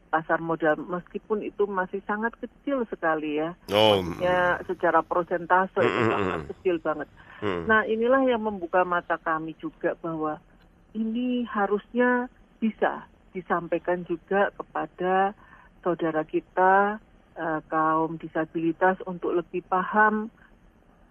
pasar 0.09 0.41
modal 0.41 0.81
meskipun 0.89 1.45
itu 1.45 1.69
masih 1.69 2.01
sangat 2.09 2.33
kecil 2.41 2.87
sekali 2.89 3.43
ya. 3.43 3.53
Oh, 3.75 4.01
Ya 4.23 4.57
secara 4.65 5.05
persentase 5.05 5.85
itu 5.85 6.01
Mm, 6.01 6.09
mm, 6.09 6.13
sangat 6.17 6.41
mm. 6.41 6.49
kecil 6.55 6.77
banget. 6.81 7.09
hmm. 7.45 7.63
Nah, 7.69 7.85
inilah 7.85 8.23
yang 8.25 8.41
membuka 8.41 8.89
mata 8.89 9.21
kami 9.21 9.53
juga 9.61 9.93
bahwa 10.01 10.41
ini 10.97 11.45
harusnya 11.45 12.33
bisa 12.59 13.05
disampaikan 13.37 14.09
juga 14.09 14.49
kepada 14.57 15.37
saudara 15.85 16.25
kita 16.25 16.99
eh, 17.37 17.61
kaum 17.69 18.17
disabilitas 18.17 18.99
untuk 19.05 19.37
lebih 19.37 19.63
paham 19.69 20.33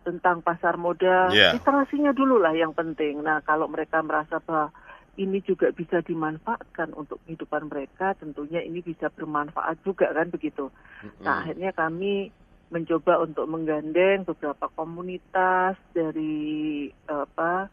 tentang 0.08 0.40
pasar 0.40 0.80
modal. 0.80 1.36
Yeah. 1.36 1.60
Literasinya 1.60 2.16
dulu 2.16 2.40
lah 2.40 2.56
yang 2.56 2.72
penting. 2.72 3.20
Nah, 3.20 3.44
kalau 3.44 3.68
mereka 3.68 4.00
merasa 4.00 4.40
bahwa 4.40 4.72
ini 5.20 5.44
juga 5.44 5.74
bisa 5.76 6.00
dimanfaatkan 6.00 6.96
untuk 6.96 7.20
kehidupan 7.28 7.68
mereka, 7.68 8.16
tentunya 8.16 8.64
ini 8.64 8.80
bisa 8.80 9.12
bermanfaat 9.12 9.84
juga 9.84 10.08
kan 10.16 10.32
begitu. 10.32 10.72
Nah, 11.20 11.44
akhirnya 11.44 11.76
kami 11.76 12.32
mencoba 12.72 13.20
untuk 13.26 13.50
menggandeng 13.52 14.24
beberapa 14.24 14.72
komunitas 14.76 15.80
dari 15.92 16.88
apa 17.08 17.68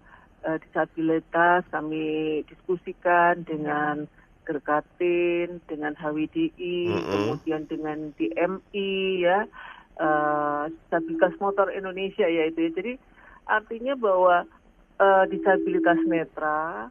eh, 0.47 0.59
disabilitas 0.67 1.67
kami 1.71 2.41
diskusikan 2.47 3.43
dengan 3.43 4.07
Gerkatin, 4.45 5.65
dengan 5.65 5.97
HWDI, 5.97 6.77
Mm-mm. 6.93 7.11
kemudian 7.11 7.65
dengan 7.65 8.13
DMI 8.13 8.93
ya, 9.25 9.49
eh, 10.01 10.65
disabilitas 10.71 11.35
motor 11.39 11.71
Indonesia 11.71 12.27
ya 12.27 12.49
itu 12.51 12.69
ya. 12.69 12.71
Jadi 12.75 12.93
artinya 13.47 13.95
bahwa 13.95 14.47
eh, 14.99 15.25
disabilitas 15.31 15.99
netra, 16.07 16.89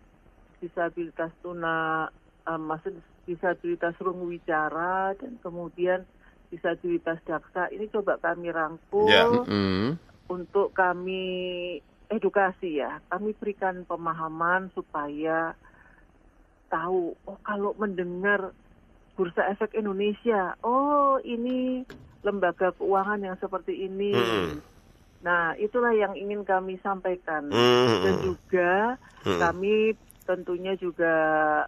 disabilitas 0.60 1.32
tuna, 1.44 2.08
eh, 2.48 2.60
maksud 2.60 2.96
disabilitas 3.24 3.96
rungu 4.04 4.28
wicara 4.36 5.16
dan 5.16 5.40
kemudian 5.40 6.04
disabilitas 6.52 7.18
daksa 7.26 7.72
ini 7.72 7.90
coba 7.90 8.20
kami 8.20 8.52
rangkul 8.54 9.10
Ya. 9.10 9.26
Mm-mm. 9.26 9.98
untuk 10.30 10.76
kami 10.76 11.80
edukasi 12.14 12.78
ya. 12.84 13.02
Kami 13.10 13.34
berikan 13.34 13.88
pemahaman 13.90 14.70
supaya 14.78 15.58
tahu 16.70 17.18
oh 17.26 17.38
kalau 17.42 17.74
mendengar 17.78 18.54
Bursa 19.14 19.46
Efek 19.54 19.78
Indonesia, 19.78 20.58
oh 20.66 21.22
ini 21.22 21.86
lembaga 22.24 22.72
keuangan 22.80 23.20
yang 23.22 23.38
seperti 23.38 23.86
ini. 23.86 24.16
Mm-mm. 24.16 24.64
Nah, 25.24 25.56
itulah 25.56 25.96
yang 25.96 26.16
ingin 26.16 26.44
kami 26.44 26.80
sampaikan. 26.84 27.48
Mm-mm. 27.52 28.04
Dan 28.04 28.14
juga 28.24 28.72
Mm-mm. 29.24 29.40
kami 29.40 29.76
tentunya 30.24 30.74
juga 30.80 31.16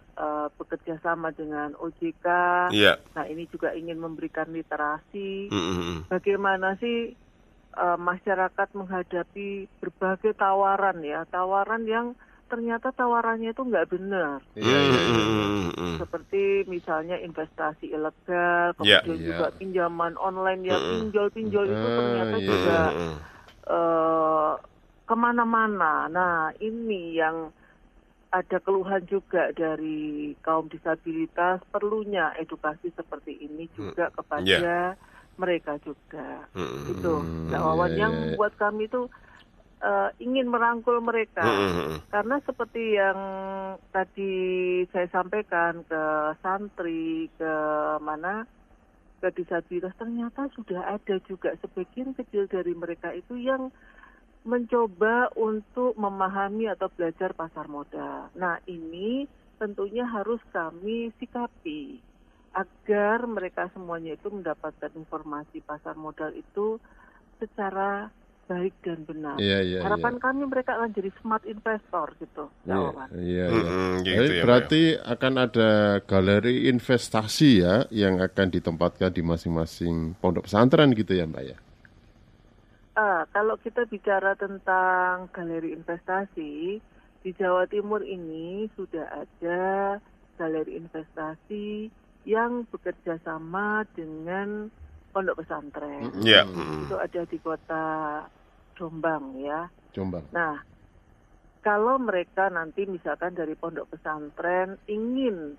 eh, 0.00 0.48
bekerja 0.56 0.96
sama 1.04 1.32
dengan 1.32 1.76
OJK. 1.76 2.26
Iya. 2.72 2.96
Nah, 3.12 3.24
ini 3.28 3.44
juga 3.52 3.76
ingin 3.76 4.00
memberikan 4.00 4.48
literasi. 4.48 5.52
Mm-mm. 5.52 6.08
Bagaimana 6.08 6.76
sih 6.80 7.12
eh, 7.76 7.98
masyarakat 8.00 8.68
menghadapi 8.72 9.68
berbagai 9.80 10.32
tawaran 10.36 11.04
ya, 11.04 11.28
tawaran 11.28 11.84
yang 11.84 12.16
ternyata 12.46 12.94
tawarannya 12.94 13.50
itu 13.50 13.62
nggak 13.62 13.88
benar. 13.90 14.38
Iya, 14.54 14.78
iya, 14.86 15.00
iya. 15.02 15.24
Mm-mm. 15.70 15.94
Seperti 15.98 16.66
misalnya 16.66 17.16
investasi 17.18 17.90
ilegal, 17.90 18.74
Ya. 18.82 19.02
kemudian 19.02 19.18
Iya. 19.18 19.26
juga 19.34 19.46
pinjaman 19.54 20.14
online 20.16 20.62
yang 20.66 20.80
Mm-mm. 20.80 21.10
pinjol-pinjol 21.10 21.64
itu 21.66 21.86
ternyata 21.92 22.36
iya. 22.38 22.46
juga 22.46 22.78
eh, 23.66 24.52
ke 25.06 25.14
mana-mana. 25.14 26.06
Nah, 26.06 26.50
ini 26.58 27.14
yang 27.14 27.50
ada 28.30 28.58
keluhan 28.58 29.06
juga 29.06 29.54
dari 29.54 30.34
kaum 30.42 30.66
disabilitas 30.66 31.62
perlunya 31.70 32.34
edukasi 32.36 32.90
seperti 32.92 33.38
ini 33.38 33.70
juga 33.74 34.10
kepada 34.12 34.98
mereka 35.38 35.78
juga. 35.82 36.44
Itu, 36.90 37.22
Hmm, 37.22 37.48
Mbak 37.50 37.62
Wawan, 37.62 37.90
iya, 37.94 37.98
yang 38.06 38.12
iya. 38.12 38.20
membuat 38.26 38.52
kami 38.58 38.86
itu 38.86 39.06
eh, 39.86 40.10
ingin 40.18 40.50
merangkul 40.50 40.98
mereka. 40.98 41.46
Mm-mm. 41.46 42.02
Karena 42.10 42.36
seperti 42.42 42.98
yang 42.98 43.18
tadi 43.94 44.34
saya 44.90 45.06
sampaikan 45.14 45.86
ke 45.86 46.02
santri, 46.42 47.30
ke 47.38 47.54
mana, 48.02 48.42
ke 49.22 49.30
disabilitas, 49.30 49.94
ternyata 49.94 50.50
sudah 50.58 50.98
ada 50.98 51.16
juga 51.30 51.54
sebagian 51.62 52.12
kecil 52.18 52.50
dari 52.50 52.74
mereka 52.74 53.14
itu 53.14 53.38
yang 53.38 53.70
mencoba 54.46 55.34
untuk 55.34 55.98
memahami 55.98 56.70
atau 56.70 56.86
belajar 56.94 57.34
pasar 57.34 57.66
modal. 57.66 58.30
Nah 58.38 58.62
ini 58.70 59.26
tentunya 59.58 60.06
harus 60.06 60.38
kami 60.54 61.10
sikapi 61.18 61.98
agar 62.56 63.26
mereka 63.28 63.68
semuanya 63.74 64.16
itu 64.16 64.32
mendapatkan 64.32 64.88
informasi 64.96 65.60
pasar 65.66 65.98
modal 65.98 66.32
itu 66.32 66.80
secara 67.36 68.08
baik 68.46 68.74
dan 68.86 69.02
benar. 69.02 69.36
Iya, 69.42 69.58
iya, 69.62 69.78
Harapan 69.82 70.22
kami 70.22 70.46
mereka 70.46 70.78
akan 70.78 70.90
jadi 70.94 71.10
smart 71.18 71.42
investor 71.44 72.14
gitu. 72.22 72.46
Iya, 72.62 72.78
iya, 73.18 73.44
iya. 73.46 73.46
Mm-mm, 73.50 73.92
gitu 74.06 74.14
Jadi 74.14 74.26
ya, 74.30 74.42
berarti 74.46 74.82
akan 75.02 75.32
ada 75.36 75.70
galeri 76.06 76.70
investasi 76.70 77.50
ya 77.60 77.74
yang 77.90 78.22
akan 78.22 78.46
ditempatkan 78.54 79.10
di 79.10 79.22
masing-masing 79.26 80.14
pondok 80.22 80.46
pesantren 80.46 80.94
gitu 80.94 81.12
ya 81.12 81.26
Mbak 81.26 81.44
ya? 81.44 81.56
Ah, 82.96 83.28
kalau 83.34 83.60
kita 83.60 83.84
bicara 83.84 84.32
tentang 84.38 85.28
galeri 85.34 85.76
investasi 85.76 86.80
di 87.20 87.30
Jawa 87.36 87.68
Timur 87.68 88.00
ini 88.06 88.70
sudah 88.78 89.26
ada 89.26 89.98
galeri 90.38 90.78
investasi 90.78 91.90
yang 92.24 92.64
bekerja 92.70 93.18
sama 93.26 93.84
dengan 93.92 94.70
pondok 95.16 95.40
pesantren. 95.40 96.12
Iya. 96.20 96.44
Itu 96.84 96.96
ada 97.00 97.22
di 97.24 97.38
kota 97.40 97.84
Jombang 98.76 99.40
ya. 99.40 99.66
Jombang. 99.96 100.24
Nah, 100.30 100.60
kalau 101.64 101.98
mereka 101.98 102.46
nanti 102.52 102.86
misalkan 102.86 103.34
dari 103.34 103.58
pondok 103.58 103.90
pesantren 103.90 104.78
ingin 104.86 105.58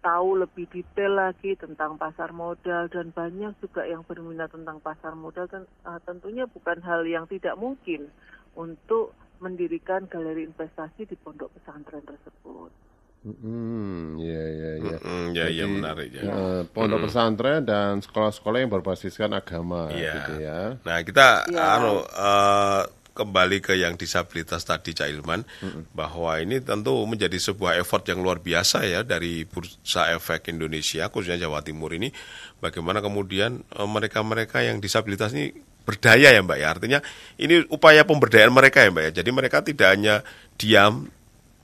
tahu 0.00 0.40
lebih 0.40 0.64
detail 0.72 1.12
lagi 1.12 1.54
tentang 1.60 2.00
pasar 2.00 2.32
modal 2.32 2.88
dan 2.88 3.12
banyak 3.12 3.52
juga 3.60 3.84
yang 3.84 4.00
berminat 4.02 4.48
tentang 4.48 4.80
pasar 4.80 5.12
modal 5.12 5.44
ah, 5.84 6.00
tentunya 6.08 6.48
bukan 6.48 6.80
hal 6.80 7.04
yang 7.04 7.28
tidak 7.28 7.54
mungkin 7.60 8.08
untuk 8.56 9.12
mendirikan 9.40 10.08
galeri 10.08 10.44
investasi 10.48 11.04
di 11.04 11.16
pondok 11.20 11.52
pesantren 11.56 12.04
tersebut. 12.04 12.72
Hmm, 13.20 14.16
iya, 14.16 14.44
iya, 14.48 14.70
iya. 14.80 14.96
Mm-mm, 14.96 15.36
Ya, 15.36 15.44
ya 15.46 15.68
Jadi, 15.68 15.72
menarik 15.76 16.08
ya. 16.08 16.22
eh, 16.24 16.60
pondok 16.72 17.04
pesantren 17.04 17.60
dan 17.68 18.00
sekolah-sekolah 18.00 18.64
yang 18.64 18.72
berbasiskan 18.72 19.36
agama 19.36 19.92
Iya. 19.92 20.12
gitu 20.16 20.32
ya. 20.40 20.60
Nah, 20.80 20.98
kita 21.04 21.44
Iya. 21.44 21.60
anu 21.76 22.00
eh, 22.00 22.82
kembali 23.12 23.60
ke 23.60 23.76
yang 23.76 24.00
disabilitas 24.00 24.64
tadi 24.64 24.96
Cak 24.96 25.12
Ilman 25.12 25.44
bahwa 25.92 26.40
ini 26.40 26.64
tentu 26.64 26.96
menjadi 27.04 27.36
sebuah 27.36 27.76
effort 27.76 28.08
yang 28.08 28.24
luar 28.24 28.40
biasa 28.40 28.88
ya 28.88 29.04
dari 29.04 29.44
Bursa 29.44 30.16
Efek 30.16 30.48
Indonesia 30.48 31.04
khususnya 31.12 31.36
Jawa 31.44 31.60
Timur 31.60 31.92
ini 31.92 32.08
bagaimana 32.56 33.04
kemudian 33.04 33.60
eh, 33.68 33.84
mereka-mereka 33.84 34.64
yang 34.64 34.80
disabilitas 34.80 35.36
ini 35.36 35.52
berdaya 35.84 36.32
ya 36.32 36.40
Mbak 36.40 36.56
ya. 36.56 36.68
Artinya 36.72 36.98
ini 37.36 37.68
upaya 37.68 38.00
pemberdayaan 38.08 38.48
mereka 38.48 38.80
ya 38.80 38.88
Mbak 38.88 39.04
ya. 39.04 39.12
Jadi 39.20 39.28
mereka 39.28 39.60
tidak 39.60 39.88
hanya 39.92 40.14
diam 40.56 41.12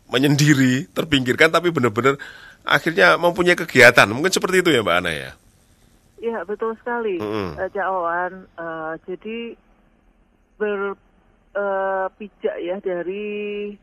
menyendiri, 0.07 0.87
terpinggirkan 0.95 1.51
tapi 1.51 1.75
benar-benar 1.75 2.19
akhirnya 2.67 3.19
mempunyai 3.19 3.59
kegiatan. 3.59 4.11
Mungkin 4.11 4.33
seperti 4.35 4.63
itu 4.63 4.71
ya 4.75 4.83
Mbak 4.83 4.99
Ana 5.03 5.13
ya. 5.15 5.33
Ya 6.17 6.41
betul 6.49 6.73
sekali, 6.81 7.21
Mm-mm. 7.21 7.61
Eh, 7.61 7.69
Cak. 7.71 7.87
Eh, 7.87 8.95
jadi 9.05 9.53
berpijak 10.57 12.57
ya 12.65 12.81
dari 12.81 13.77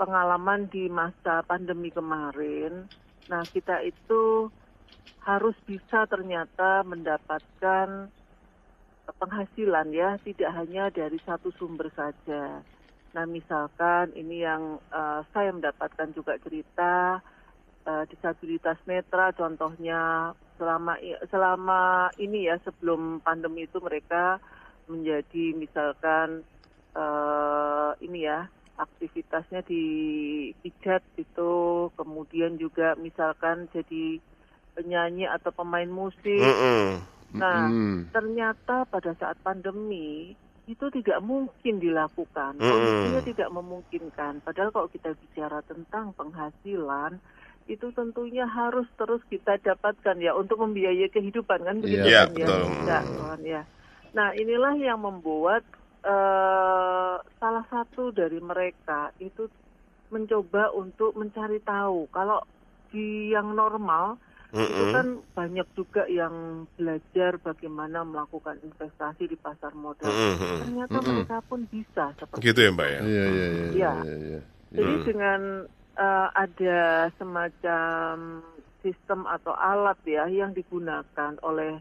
pengalaman 0.00 0.72
di 0.72 0.88
masa 0.88 1.44
pandemi 1.44 1.92
kemarin. 1.92 2.88
Nah 3.28 3.44
kita 3.44 3.84
itu 3.84 4.48
harus 5.26 5.58
bisa 5.66 6.06
ternyata 6.06 6.86
mendapatkan 6.86 8.08
penghasilan 9.06 9.92
ya, 9.92 10.18
tidak 10.22 10.50
hanya 10.56 10.90
dari 10.90 11.18
satu 11.26 11.52
sumber 11.58 11.90
saja. 11.94 12.62
Nah 13.16 13.24
misalkan 13.24 14.12
ini 14.12 14.44
yang 14.44 14.76
eh, 14.92 15.20
saya 15.32 15.48
mendapatkan 15.48 16.12
juga 16.12 16.36
cerita 16.36 17.24
eh, 17.88 18.04
disabilitas 18.12 18.76
netra 18.84 19.32
contohnya 19.32 20.30
selama 20.60 21.00
selama 21.32 22.12
ini 22.20 22.52
ya 22.52 22.60
sebelum 22.60 23.24
pandemi 23.24 23.64
itu 23.64 23.80
mereka 23.80 24.36
menjadi 24.84 25.56
misalkan 25.56 26.44
eh, 26.92 27.90
ini 28.04 28.28
ya 28.28 28.52
aktivitasnya 28.76 29.64
di 29.64 29.84
pijat 30.60 31.00
itu 31.16 31.88
kemudian 31.96 32.60
juga 32.60 32.92
misalkan 33.00 33.72
jadi 33.72 34.20
penyanyi 34.76 35.24
atau 35.24 35.48
pemain 35.56 35.88
musik 35.88 36.36
Mm-mm. 36.36 37.00
nah 37.32 37.72
Mm-mm. 37.72 38.12
ternyata 38.12 38.84
pada 38.84 39.16
saat 39.16 39.40
pandemi 39.40 40.36
itu 40.66 40.86
tidak 40.90 41.22
mungkin 41.22 41.78
dilakukan. 41.78 42.58
Kondisinya 42.58 43.22
tidak 43.22 43.48
memungkinkan. 43.54 44.42
Padahal 44.42 44.74
kalau 44.74 44.88
kita 44.90 45.14
bicara 45.14 45.62
tentang 45.62 46.10
penghasilan, 46.18 47.22
itu 47.66 47.86
tentunya 47.94 48.46
harus 48.46 48.86
terus 48.94 49.22
kita 49.26 49.58
dapatkan 49.58 50.18
ya 50.22 50.34
untuk 50.34 50.62
membiayai 50.62 51.10
kehidupan 51.10 51.66
kan 51.66 51.76
begitu 51.82 52.06
Iya, 52.06 52.26
kan 52.26 52.30
betul. 52.34 52.62
ya. 52.66 52.86
Ya, 52.86 52.98
kawan, 53.02 53.40
ya. 53.42 53.62
Nah 54.14 54.28
inilah 54.38 54.74
yang 54.78 55.02
membuat 55.02 55.66
eh, 56.06 57.14
salah 57.42 57.64
satu 57.66 58.14
dari 58.14 58.38
mereka 58.38 59.10
itu 59.18 59.50
mencoba 60.14 60.70
untuk 60.70 61.18
mencari 61.18 61.58
tahu 61.66 62.06
kalau 62.14 62.38
di 62.94 63.34
yang 63.34 63.58
normal 63.58 64.22
itu 64.56 64.82
Mm-mm. 64.82 64.92
kan 64.96 65.06
banyak 65.36 65.68
juga 65.76 66.02
yang 66.08 66.34
belajar 66.74 67.36
bagaimana 67.38 68.02
melakukan 68.02 68.56
investasi 68.64 69.28
di 69.28 69.36
pasar 69.36 69.76
modal. 69.76 70.08
Mm-mm. 70.08 70.64
Ternyata 70.64 70.96
mereka 71.04 71.36
pun 71.44 71.68
bisa 71.68 72.16
seperti 72.16 72.40
Gitu 72.40 72.60
ya 72.64 72.70
Mbak 72.72 72.88
ya. 72.88 73.00
Iya, 73.00 73.04
iya, 73.04 73.26
iya, 73.28 73.46
iya, 73.52 73.66
Iya. 73.70 73.92
iya, 74.00 74.14
iya. 74.16 74.40
Jadi 74.72 74.92
Hmm. 74.96 75.04
dengan 75.04 75.40
eh, 75.96 76.28
ada 76.36 76.80
semacam 77.16 78.14
sistem 78.84 79.24
atau 79.24 79.56
alat 79.56 79.96
ya 80.04 80.28
yang 80.28 80.52
digunakan 80.52 81.32
oleh 81.40 81.80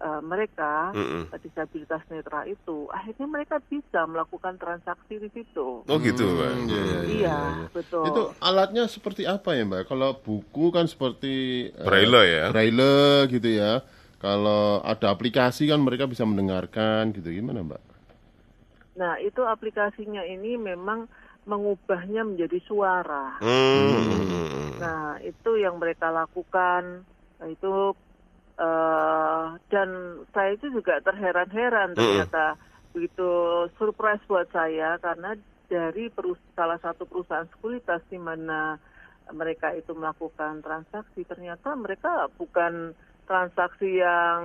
eh, 0.00 0.20
mereka 0.24 0.90
Mm-mm. 0.94 1.30
disabilitas 1.38 2.02
netra 2.10 2.46
itu, 2.46 2.88
akhirnya 2.90 3.26
mereka 3.26 3.58
bisa 3.66 4.06
melakukan 4.06 4.58
transaksi 4.58 5.18
di 5.18 5.28
situ. 5.30 5.82
Oh 5.84 5.96
gitu 6.00 6.24
Mbak. 6.24 6.52
Hmm, 6.54 6.66
iya, 6.70 6.82
iya, 6.82 7.00
iya. 7.02 7.02
Iya, 7.04 7.38
betul. 7.70 8.04
Itu 8.10 8.22
alatnya 8.40 8.84
seperti 8.90 9.22
apa 9.28 9.54
ya 9.54 9.62
Mbak? 9.66 9.84
Kalau 9.90 10.10
buku 10.18 10.70
kan 10.74 10.86
seperti 10.86 11.68
eh, 11.70 11.84
Braille 11.86 12.22
ya. 12.26 12.44
braille 12.50 13.28
gitu 13.30 13.48
ya. 13.50 13.82
Kalau 14.18 14.80
ada 14.80 15.12
aplikasi 15.12 15.68
kan 15.68 15.84
mereka 15.84 16.08
bisa 16.08 16.24
mendengarkan 16.24 17.12
gitu. 17.12 17.28
Gimana 17.28 17.60
Mbak? 17.60 17.82
Nah, 18.94 19.18
itu 19.20 19.42
aplikasinya 19.42 20.22
ini 20.24 20.54
memang 20.56 21.10
mengubahnya 21.44 22.24
menjadi 22.24 22.56
suara. 22.64 23.36
Hmm. 23.44 24.80
Nah, 24.80 25.20
itu 25.20 25.60
yang 25.60 25.76
mereka 25.76 26.08
lakukan. 26.08 27.04
Nah, 27.36 27.48
itu 27.50 27.92
eh, 28.54 29.44
dan 29.68 29.88
saya 30.30 30.50
itu 30.54 30.70
juga 30.70 31.00
terheran-heran 31.02 31.94
ternyata 31.94 32.54
begitu 32.94 33.28
surprise 33.74 34.22
buat 34.30 34.46
saya 34.54 34.98
karena 35.02 35.34
dari 35.66 36.06
perus- 36.12 36.38
salah 36.54 36.78
satu 36.78 37.08
perusahaan 37.08 37.48
sekuritas 37.50 38.04
di 38.06 38.20
mana 38.20 38.78
mereka 39.34 39.72
itu 39.74 39.90
melakukan 39.96 40.60
transaksi 40.62 41.24
ternyata 41.24 41.74
mereka 41.74 42.28
bukan 42.38 42.92
transaksi 43.24 43.98
yang 43.98 44.40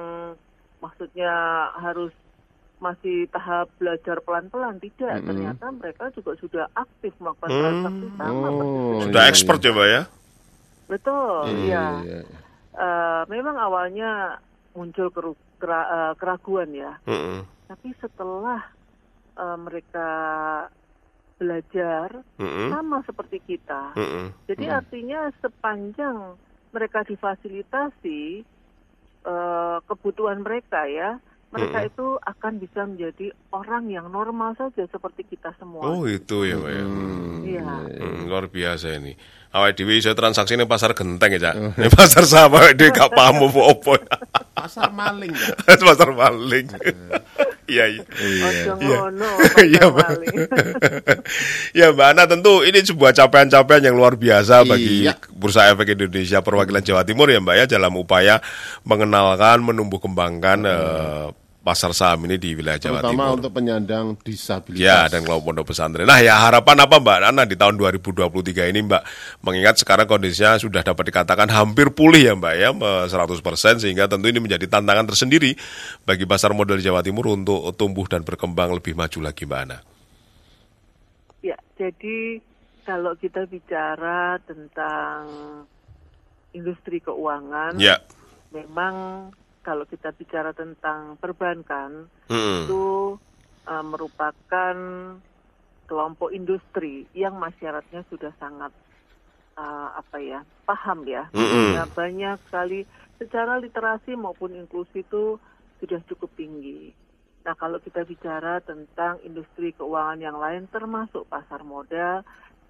maksudnya 0.79 1.67
harus 1.77 2.15
masih 2.79 3.27
tahap 3.27 3.67
belajar 3.75 4.23
pelan-pelan 4.23 4.79
tidak 4.79 5.19
ternyata 5.27 5.65
mereka 5.75 6.07
juga 6.15 6.31
sudah 6.39 6.65
aktif 6.79 7.11
melakukan 7.19 7.51
transaksi 7.51 8.07
sama 8.15 8.47
Oh, 8.47 8.55
persis. 8.55 9.03
Sudah 9.03 9.23
iya, 9.27 9.29
expert 9.35 9.59
ya, 9.59 9.71
Mbak 9.75 9.87
ya? 9.91 10.03
betul 10.89 11.43
Iya, 11.45 11.85
iya 12.07 12.19
iya. 12.23 12.39
Eh, 12.79 13.23
memang 13.27 13.59
awalnya 13.59 14.39
muncul 14.71 15.11
keru- 15.11 15.43
kera- 15.59 15.89
eh, 15.91 16.13
keraguan 16.15 16.71
ya 16.71 16.95
Mm-mm. 17.03 17.43
tapi 17.67 17.91
setelah 17.99 18.63
eh, 19.35 19.57
mereka 19.59 20.07
belajar 21.35 22.23
Mm-mm. 22.39 22.71
sama 22.71 23.03
seperti 23.03 23.43
kita 23.43 23.99
Mm-mm. 23.99 24.31
jadi 24.47 24.79
artinya 24.79 25.27
sepanjang 25.43 26.39
mereka 26.71 27.03
difasilitasi 27.03 28.47
eh, 29.27 29.77
kebutuhan 29.83 30.39
mereka 30.39 30.87
ya 30.87 31.19
mereka 31.49 31.77
Mm-mm. 31.79 31.89
itu 31.89 32.07
akan 32.21 32.53
bisa 32.57 32.81
menjadi 32.83 33.25
orang 33.49 33.89
yang 33.89 34.05
normal 34.07 34.53
saja 34.53 34.85
seperti 34.85 35.25
kita 35.25 35.49
semua 35.57 35.81
Oh 35.81 36.05
itu 36.05 36.45
ya, 36.45 36.55
Mbak 36.55 36.71
ya. 36.71 36.83
Hmm, 36.83 37.37
Iya. 37.41 37.65
Hmm, 37.97 38.19
luar 38.25 38.45
biasa 38.47 38.93
ini. 38.95 39.17
Awak 39.49 39.81
Dewi 39.81 39.97
saya 39.97 40.13
transaksi 40.13 40.53
ini 40.53 40.69
pasar 40.69 40.93
genteng 40.93 41.33
ya, 41.33 41.49
Cak. 41.49 41.55
Ini 41.73 41.89
pasar 41.89 42.21
sama 42.21 42.61
awak 42.61 42.77
Dewi 42.77 42.93
gak 42.93 43.09
paham 43.09 43.41
apa-apa. 43.49 43.93
Pasar 44.53 44.93
maling 44.93 45.33
ya. 45.33 45.49
pasar 45.89 46.13
maling. 46.13 46.69
Iya, 47.65 47.85
iya. 47.89 48.03
Iya. 48.13 48.73
ngono, 48.77 49.29
Iya, 49.57 49.83
Pak 49.89 50.09
Mbak. 50.21 50.29
Ya 51.73 51.89
Ana 51.93 52.25
tentu 52.25 52.61
ini 52.61 52.77
sebuah 52.77 53.09
capaian-capaian 53.11 53.83
yang 53.83 53.97
luar 53.97 54.13
biasa 54.13 54.65
bagi 54.65 55.05
Iya. 55.05 55.17
Bursa 55.31 55.69
Efek 55.69 55.95
Indonesia 55.95 56.41
perwakilan 56.41 56.81
Jawa 56.81 57.01
Timur 57.01 57.25
ya 57.25 57.39
Mbak 57.39 57.55
ya 57.55 57.65
dalam 57.67 57.93
upaya 57.95 58.37
mengenalkan, 58.83 59.61
menumbuh 59.61 59.97
kembangkan 59.97 60.59
eh, 60.61 61.25
pasar 61.69 61.93
saham 61.93 62.25
ini 62.25 62.41
di 62.41 62.57
wilayah 62.57 62.81
Jawa 62.81 63.05
Terutama 63.05 63.13
Timur. 63.29 63.37
untuk 63.37 63.51
penyandang 63.53 64.05
disabilitas. 64.19 64.81
Ya, 64.81 65.05
dan 65.05 65.21
kelompok 65.21 65.53
pondok 65.53 65.65
pesantren. 65.69 66.09
Nah, 66.09 66.17
ya 66.17 66.33
harapan 66.41 66.81
apa 66.81 66.97
Mbak 66.97 67.17
Nana 67.29 67.43
di 67.45 67.53
tahun 67.53 67.77
2023 67.77 68.25
ini 68.65 68.81
Mbak? 68.81 69.01
Mengingat 69.45 69.77
sekarang 69.77 70.09
kondisinya 70.09 70.57
sudah 70.57 70.81
dapat 70.81 71.13
dikatakan 71.13 71.45
hampir 71.47 71.93
pulih 71.93 72.25
ya 72.25 72.33
Mbak 72.33 72.53
ya, 72.57 72.69
eh, 72.73 73.05
100% 73.05 73.77
sehingga 73.77 74.09
tentu 74.09 74.25
ini 74.25 74.41
menjadi 74.41 74.65
tantangan 74.65 75.05
tersendiri 75.05 75.53
bagi 76.01 76.25
pasar 76.25 76.51
modal 76.51 76.81
Jawa 76.81 77.05
Timur 77.05 77.29
untuk 77.29 77.69
tumbuh 77.77 78.09
dan 78.09 78.25
berkembang 78.25 78.73
lebih 78.73 78.97
maju 78.97 79.19
lagi 79.21 79.45
Mbak 79.45 79.61
Ana. 79.61 79.77
Ya, 81.39 81.55
jadi 81.77 82.41
kalau 82.83 83.13
kita 83.15 83.45
bicara 83.45 84.41
tentang 84.43 85.21
industri 86.51 86.97
keuangan, 86.97 87.77
Ya. 87.77 88.01
memang 88.49 89.29
kalau 89.61 89.83
kita 89.85 90.15
bicara 90.15 90.55
tentang 90.55 91.19
perbankan 91.19 92.07
Mm-mm. 92.31 92.65
itu 92.65 93.15
uh, 93.67 93.85
merupakan 93.85 94.75
kelompok 95.89 96.29
industri 96.29 97.09
yang 97.17 97.35
masyarakatnya 97.41 98.05
sudah 98.07 98.31
sangat 98.37 98.69
uh, 99.57 99.89
apa 99.97 100.17
ya 100.21 100.39
paham 100.69 101.03
ya, 101.09 101.27
Mm-mm. 101.33 101.81
Nah, 101.81 101.89
banyak 101.89 102.37
sekali 102.45 102.85
secara 103.17 103.57
literasi 103.57 104.13
maupun 104.13 104.53
inklusi 104.53 105.01
itu 105.01 105.41
sudah 105.81 105.99
cukup 106.05 106.29
tinggi. 106.37 106.93
Nah, 107.41 107.57
kalau 107.57 107.81
kita 107.81 108.05
bicara 108.05 108.61
tentang 108.61 109.17
industri 109.25 109.73
keuangan 109.73 110.21
yang 110.21 110.37
lain 110.37 110.69
termasuk 110.69 111.25
pasar 111.25 111.65
modal, 111.65 112.21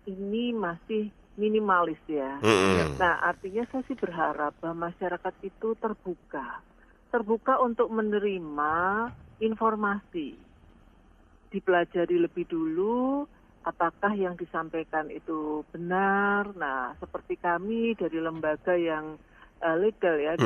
ini 0.07 0.55
masih 0.55 1.11
minimalis 1.35 1.99
ya. 2.07 2.39
Mm-mm. 2.39 2.95
Nah, 2.95 3.19
artinya 3.19 3.67
saya 3.67 3.83
sih 3.87 3.99
berharap 3.99 4.55
bahwa 4.63 4.87
masyarakat 4.91 5.33
itu 5.43 5.75
terbuka. 5.75 6.63
Terbuka 7.09 7.57
untuk 7.59 7.89
menerima 7.89 8.73
informasi. 9.41 10.37
Dipelajari 11.49 12.21
lebih 12.21 12.45
dulu 12.45 13.25
apakah 13.65 14.13
yang 14.13 14.37
disampaikan 14.37 15.09
itu 15.09 15.65
benar. 15.73 16.53
Nah, 16.53 16.93
seperti 17.01 17.35
kami 17.35 17.97
dari 17.97 18.21
lembaga 18.21 18.77
yang 18.77 19.17
eh, 19.59 19.75
legal 19.75 20.15
ya. 20.15 20.37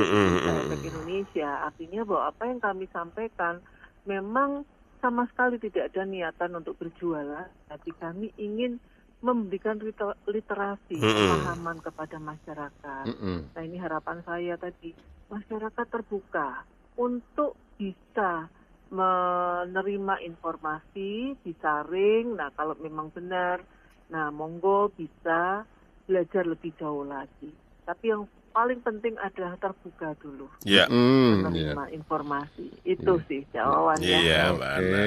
Efek 0.65 0.81
Indonesia, 0.87 1.49
artinya 1.61 2.01
bahwa 2.03 2.23
apa 2.31 2.43
yang 2.47 2.59
kami 2.59 2.85
sampaikan 2.89 3.59
memang 4.03 4.63
sama 4.99 5.27
sekali 5.27 5.59
tidak 5.59 5.91
ada 5.91 6.07
niatan 6.07 6.55
untuk 6.55 6.79
berjualan, 6.79 7.51
tapi 7.67 7.91
kami 7.93 8.31
ingin 8.39 8.79
memberikan 9.19 9.79
liter- 9.79 10.19
literasi, 10.25 10.95
pemahaman 11.43 11.79
kepada 11.79 12.17
masyarakat. 12.19 13.05
Nah 13.51 13.61
ini 13.61 13.77
harapan 13.79 14.23
saya 14.23 14.55
tadi, 14.55 14.95
masyarakat 15.31 15.85
terbuka 15.89 16.65
untuk 16.99 17.55
bisa 17.77 18.47
menerima 18.93 20.21
informasi, 20.21 21.33
disaring, 21.41 22.37
nah 22.37 22.53
kalau 22.53 22.77
memang 22.77 23.09
benar, 23.09 23.65
nah 24.13 24.29
monggo 24.29 24.93
bisa 24.93 25.65
belajar 26.05 26.45
lebih 26.45 26.77
jauh 26.77 27.01
lagi. 27.01 27.49
Tapi 27.83 28.05
yang 28.13 28.29
paling 28.53 28.79
penting 28.85 29.17
adalah 29.17 29.57
terbuka 29.57 30.13
dulu 30.21 30.45
Ya. 30.61 30.85
Hmm, 30.85 31.41
ya. 31.51 31.73
menerima 31.73 31.85
informasi. 31.97 32.69
Itu 32.85 33.17
sih 33.25 33.41
jawabannya. 33.51 34.05
Iya, 34.05 34.53
Mbak 34.53 34.71
Oke. 34.77 34.87
Ana. 34.87 35.05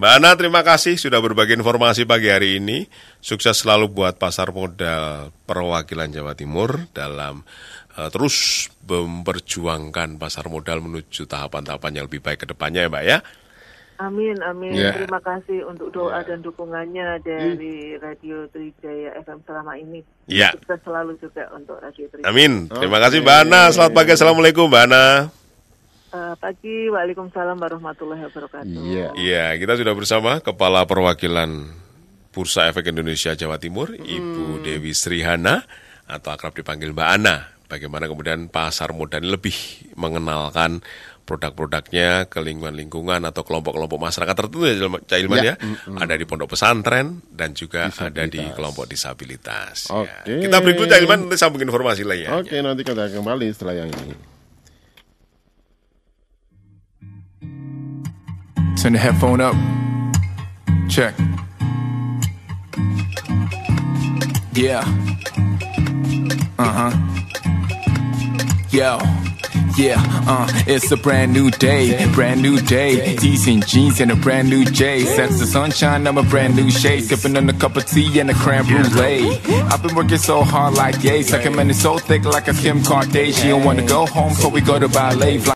Mbak 0.00 0.12
Ana, 0.18 0.30
terima 0.34 0.60
kasih 0.64 0.96
sudah 0.96 1.20
berbagi 1.20 1.54
informasi 1.54 2.08
pagi 2.08 2.32
hari 2.32 2.58
ini. 2.58 2.88
Sukses 3.20 3.60
selalu 3.60 3.92
buat 3.92 4.16
pasar 4.16 4.50
modal 4.50 5.30
perwakilan 5.44 6.08
Jawa 6.10 6.32
Timur 6.32 6.88
dalam 6.96 7.44
eh, 7.94 8.08
terus 8.08 8.66
memperjuangkan 8.88 10.16
pasar 10.16 10.48
modal 10.48 10.80
menuju 10.80 11.28
tahapan-tahapan 11.28 12.00
yang 12.00 12.04
lebih 12.08 12.24
baik 12.24 12.42
ke 12.42 12.46
depannya 12.48 12.88
ya, 12.88 12.90
Mbak 12.90 13.04
ya. 13.04 13.18
Amin, 13.94 14.34
amin. 14.42 14.74
Ya. 14.74 14.90
Terima 14.90 15.22
kasih 15.22 15.62
untuk 15.70 15.94
doa 15.94 16.18
dan 16.26 16.42
dukungannya 16.42 17.22
dari 17.22 17.94
Radio 18.02 18.50
Trijaya 18.50 19.14
FM 19.22 19.38
selama 19.46 19.78
ini. 19.78 20.02
Ya. 20.26 20.50
Sukses 20.58 20.82
selalu 20.82 21.14
juga 21.22 21.46
untuk 21.54 21.78
Radio 21.78 22.10
Trijaya. 22.10 22.26
Amin. 22.26 22.66
Terima 22.66 22.98
Oke. 22.98 23.04
kasih 23.06 23.18
Mbak 23.22 23.38
Ana. 23.46 23.62
Selamat 23.70 23.92
pagi. 23.94 24.10
Assalamualaikum 24.18 24.66
Mbak 24.66 24.84
Ana. 24.90 25.06
Eh, 26.14 26.34
pagi, 26.38 26.76
Waalaikumsalam 26.90 27.58
warahmatullahi 27.58 28.22
wabarakatuh. 28.30 28.66
Iya. 28.66 29.08
Iya, 29.18 29.46
kita 29.58 29.74
sudah 29.78 29.94
bersama 29.98 30.38
Kepala 30.38 30.86
Perwakilan 30.86 31.50
Bursa 32.34 32.66
Efek 32.70 32.90
Indonesia 32.90 33.34
Jawa 33.34 33.62
Timur, 33.62 33.94
Ibu 33.94 34.62
Dewi 34.62 34.90
Srihana, 34.90 35.62
atau 36.10 36.34
akrab 36.34 36.54
dipanggil 36.54 36.90
Mbak 36.90 37.08
Ana. 37.14 37.53
Bagaimana 37.74 38.06
kemudian 38.06 38.46
pasar 38.54 38.94
modal 38.94 39.26
ini 39.26 39.34
lebih 39.34 39.56
mengenalkan 39.98 40.78
produk-produknya 41.26 42.30
ke 42.30 42.38
lingkungan-lingkungan 42.38 43.26
atau 43.26 43.42
kelompok-kelompok 43.42 43.98
masyarakat 43.98 44.30
tertentu 44.30 44.62
ya, 44.62 44.78
Cak 44.78 45.18
Ilman 45.18 45.38
Ya, 45.42 45.58
ya. 45.58 45.98
Ada 45.98 46.14
di 46.14 46.22
pondok 46.22 46.54
pesantren 46.54 47.18
dan 47.34 47.50
juga 47.50 47.90
ada 47.90 48.30
di 48.30 48.38
kelompok 48.54 48.86
disabilitas. 48.86 49.90
Oke. 49.90 50.06
Ya. 50.22 50.38
Kita 50.46 50.62
break 50.62 50.76
dulu 50.78 50.86
Cak 50.86 51.00
Ilman, 51.02 51.18
nanti 51.26 51.34
sambung 51.34 51.66
informasi 51.66 52.06
lainnya. 52.06 52.30
Oke, 52.38 52.62
nanti 52.62 52.86
kita 52.86 53.10
kembali 53.10 53.46
setelah 53.50 53.74
yang 53.74 53.90
ini. 53.90 54.14
Turn 58.78 58.94
the 58.94 59.02
headphone 59.02 59.42
up. 59.42 59.58
Check. 60.86 61.18
Yeah. 64.54 64.86
Uh 66.54 66.70
huh. 66.70 67.13
Yo. 68.74 68.98
Yeah, 69.76 70.02
uh, 70.26 70.46
it's 70.66 70.90
a 70.90 70.96
brand 70.96 71.32
new 71.32 71.50
day, 71.50 72.08
brand 72.12 72.42
new 72.42 72.60
day. 72.60 73.16
Decent 73.16 73.66
jeans 73.66 74.00
and 74.00 74.10
a 74.10 74.16
brand 74.16 74.48
new 74.48 74.64
J. 74.64 75.02
That's 75.02 75.38
the 75.40 75.46
sunshine, 75.46 76.06
I'm 76.06 76.16
a 76.16 76.22
brand 76.22 76.54
new 76.54 76.70
shade. 76.70 77.02
Sipping 77.04 77.36
on 77.36 77.48
a 77.48 77.52
cup 77.52 77.76
of 77.76 77.84
tea 77.86 78.20
and 78.20 78.30
a 78.30 78.34
creme 78.34 78.66
brulee. 78.66 79.36
I've 79.70 79.82
been 79.82 79.94
working 79.94 80.18
so 80.18 80.42
hard 80.42 80.74
like 80.74 81.02
yay. 81.02 81.22
Sucking 81.22 81.54
money 81.56 81.72
so 81.72 81.98
thick 81.98 82.24
like 82.24 82.46
a 82.46 82.52
Kim 82.52 82.80
Kardashian. 82.80 83.48
Don't 83.50 83.64
wanna 83.64 83.86
go 83.86 84.06
home, 84.06 84.32
so 84.34 84.48
we 84.48 84.60
go 84.60 84.78
to 84.78 84.88
ballet. 84.88 85.38